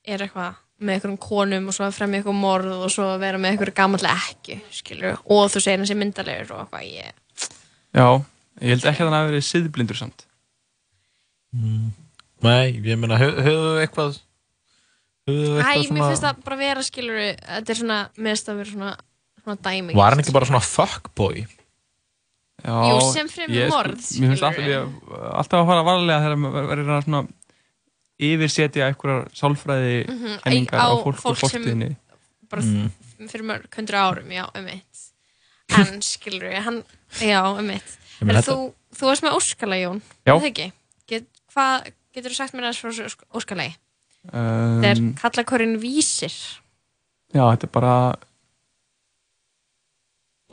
er 0.05 0.19
eitthvað 0.19 0.55
með 0.85 0.99
einhverjum 0.99 1.19
konum 1.25 1.71
og 1.71 1.77
svo 1.77 1.87
að 1.89 1.97
fremja 1.99 2.21
eitthvað 2.21 2.39
morð 2.41 2.75
og 2.77 2.93
svo 2.93 3.07
að 3.15 3.25
vera 3.25 3.41
með 3.41 3.55
einhverju 3.55 3.77
gamallega 3.81 4.29
ekki, 4.31 4.59
skilur, 4.75 5.19
og 5.25 5.49
þú 5.53 5.63
segir 5.65 5.81
hann 5.81 5.91
sé 5.91 5.97
myndalegur 5.99 6.55
og 6.55 6.63
eitthvað, 6.65 6.87
ég, 6.93 7.17
Já, 7.95 8.07
ég 8.61 8.75
held 8.75 8.87
ekki 8.91 9.05
að 9.05 9.09
hann 9.09 9.19
hafi 9.19 9.33
verið 9.33 9.49
siðblindur 9.49 10.01
samt 10.03 10.27
Nei, 12.45 12.75
ég 12.85 12.99
meina, 13.01 13.17
höfðu 13.21 13.75
eitthvað, 13.81 14.17
höfðu 15.29 15.53
Æ, 15.55 15.65
eitthvað 15.65 15.93
mér 15.97 16.09
finnst 16.11 16.27
það 16.27 16.41
bara 16.47 16.61
vera, 16.61 16.87
skilur, 16.87 17.21
þetta 17.41 17.75
er 17.75 17.81
svona, 17.81 17.99
mér 18.19 18.35
finnst 18.35 18.49
það 18.51 18.59
vera 18.61 18.73
svona, 18.73 18.91
svona 19.45 19.61
dæmi. 19.65 19.95
Var 19.97 20.17
hann 20.17 20.25
ekki 20.25 20.35
bara 20.35 20.49
svona 20.51 20.65
fuckboy? 20.67 21.45
Já, 22.65 22.75
Jú, 22.89 22.99
sem 23.13 23.31
sko, 23.31 23.47
morð, 23.71 24.05
Mér 24.21 24.35
finnst 24.35 24.45
alltaf, 24.49 24.69
ég, 24.69 24.93
alltaf 25.31 25.63
að 25.63 25.71
fara 25.71 25.87
varlega 25.87 26.21
þegar 26.25 26.39
maður 26.43 26.69
verður 26.73 26.93
að 26.99 27.07
svona 27.07 27.23
yfirsetja 28.23 28.87
einhverjar 28.91 29.27
sálfræði 29.35 30.07
Mhm, 30.09 30.39
kenningar 30.45 30.79
á 30.81 30.87
á 30.87 31.03
fólk, 31.03 31.19
fólk 31.19 31.31
og 31.35 31.37
fortíðinni 31.43 31.97
bara 32.51 32.63
Mm. 32.63 32.91
mm. 33.19 33.29
fyrir 33.29 33.45
mörg 33.49 33.67
hundru 33.75 33.97
árum, 33.99 34.29
já, 34.31 34.45
um 34.55 34.67
eitt 34.67 35.03
en 35.79 36.01
skilur 36.13 36.51
ég, 36.53 36.63
hann 36.63 36.83
já, 37.19 37.43
um 37.59 37.71
eitt, 37.71 37.99
Ég 38.21 38.29
en 38.29 38.37
þetta- 38.37 38.53
þú 38.55 38.73
þú 38.95 39.07
varst 39.11 39.23
með 39.25 39.35
Óskala, 39.39 39.77
Jón, 39.83 40.03
Já. 40.27 40.35
er 40.37 40.41
það 40.41 40.51
ekki 40.53 40.73
Get, 41.09 41.25
hvað, 41.53 41.93
getur 42.15 42.31
þú 42.31 42.35
sagt 42.37 42.55
mér 42.55 42.69
aðeins 42.71 42.79
frá 42.79 43.27
Óskalagi, 43.35 43.75
um, 44.33 44.83
þetta 44.83 44.93
er 44.93 45.03
kallakorinn 45.19 45.79
vísir 45.83 46.31
Já, 47.35 47.43
þetta 47.51 47.65
er 47.67 47.73
bara 47.75 47.95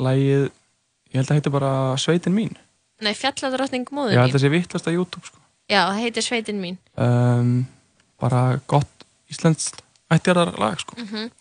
lægið 0.01 0.49
ég 1.11 1.19
held 1.19 1.29
að 1.29 1.37
þetta 1.41 1.53
bara 1.53 1.71
Sveitin 2.01 2.33
mín 2.35 2.55
nei, 3.01 3.13
fjalladrottning 3.17 3.85
ég 3.85 3.93
móður 3.93 4.15
held 4.17 4.31
mín 4.31 4.31
að 4.31 4.37
það 4.37 4.45
sé 4.45 4.51
vittlast 4.53 4.87
á 4.89 4.91
YouTube 4.93 5.25
sko. 5.27 5.37
Já, 5.69 5.81
það 5.89 5.99
heitir 6.01 6.25
sveitin 6.25 6.61
mín 6.61 6.77
um, 6.97 7.65
bara 8.21 8.59
gott 8.71 9.05
íslenskt 9.31 9.81
ættjarðar 10.11 10.57
lag 10.59 10.79
sko. 10.81 10.97
Mhm. 10.99 11.31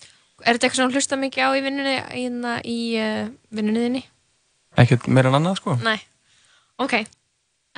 Er 0.41 0.57
þetta 0.57 0.67
eitthvað 0.69 0.81
sem 0.81 0.93
hlusta 0.95 1.17
mikið 1.21 1.45
á 1.45 1.51
í 1.53 1.63
vinnunni 1.65 1.97
hérna 2.15 2.53
í 2.65 2.79
uh, 2.97 3.29
vinnunni 3.53 3.83
þinni? 3.87 4.03
ekkert 4.81 5.09
meira 5.11 5.29
en 5.33 5.37
annað 5.41 5.59
sko. 5.61 5.75
Nei, 5.85 5.99
ok 6.81 7.01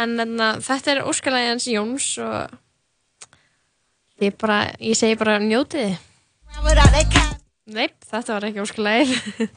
En 0.00 0.14
enna, 0.20 0.54
þetta 0.64 0.94
er 0.94 1.02
óskalægi 1.04 1.48
hans 1.50 1.66
Jóns 1.68 2.06
og 2.24 2.54
ég, 4.22 4.32
bara, 4.40 4.62
ég 4.80 4.96
segi 4.96 5.18
bara 5.20 5.36
njótið 5.42 5.92
þið 5.92 7.18
Neip, 7.72 7.94
þetta 8.08 8.34
var 8.34 8.46
ekki 8.48 8.62
óskalægi 8.64 9.48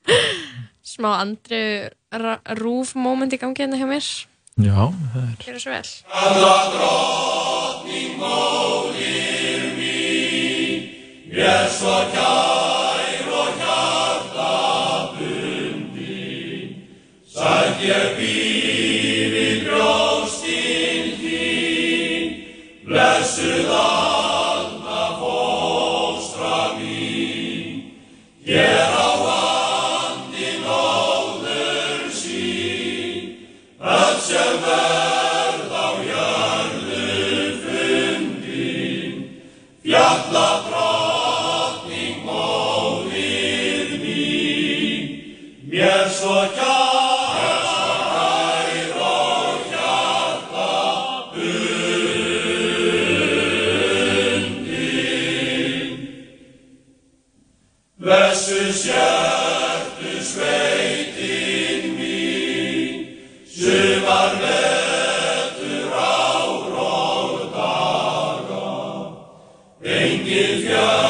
Smá 0.90 1.12
andri 1.20 1.60
rúf 2.58 2.96
moment 2.98 3.32
í 3.32 3.38
gangi 3.38 3.62
hérna 3.62 3.78
hjá 3.78 3.86
mér 3.86 4.08
Já, 4.60 4.92
það 5.12 5.22
er 5.24 5.34
Gjörðu 5.40 5.60
svo 5.62 5.70
vel 5.72 5.88
Mér 11.40 11.68
svo 11.72 11.94
kær 12.12 13.28
og 13.32 13.48
hjarta 13.60 14.50
bundin, 15.16 16.74
sætt 17.24 17.80
ég 17.86 18.18
býr 18.18 19.36
í 19.40 19.46
brjóstin 19.64 21.08
þín, 21.22 22.36
blessuð 22.84 23.72
alna 23.78 25.04
fóstra 25.22 26.60
mín. 26.76 27.88
Hér 28.44 28.92
á 28.92 29.19
Bendito 69.80 71.09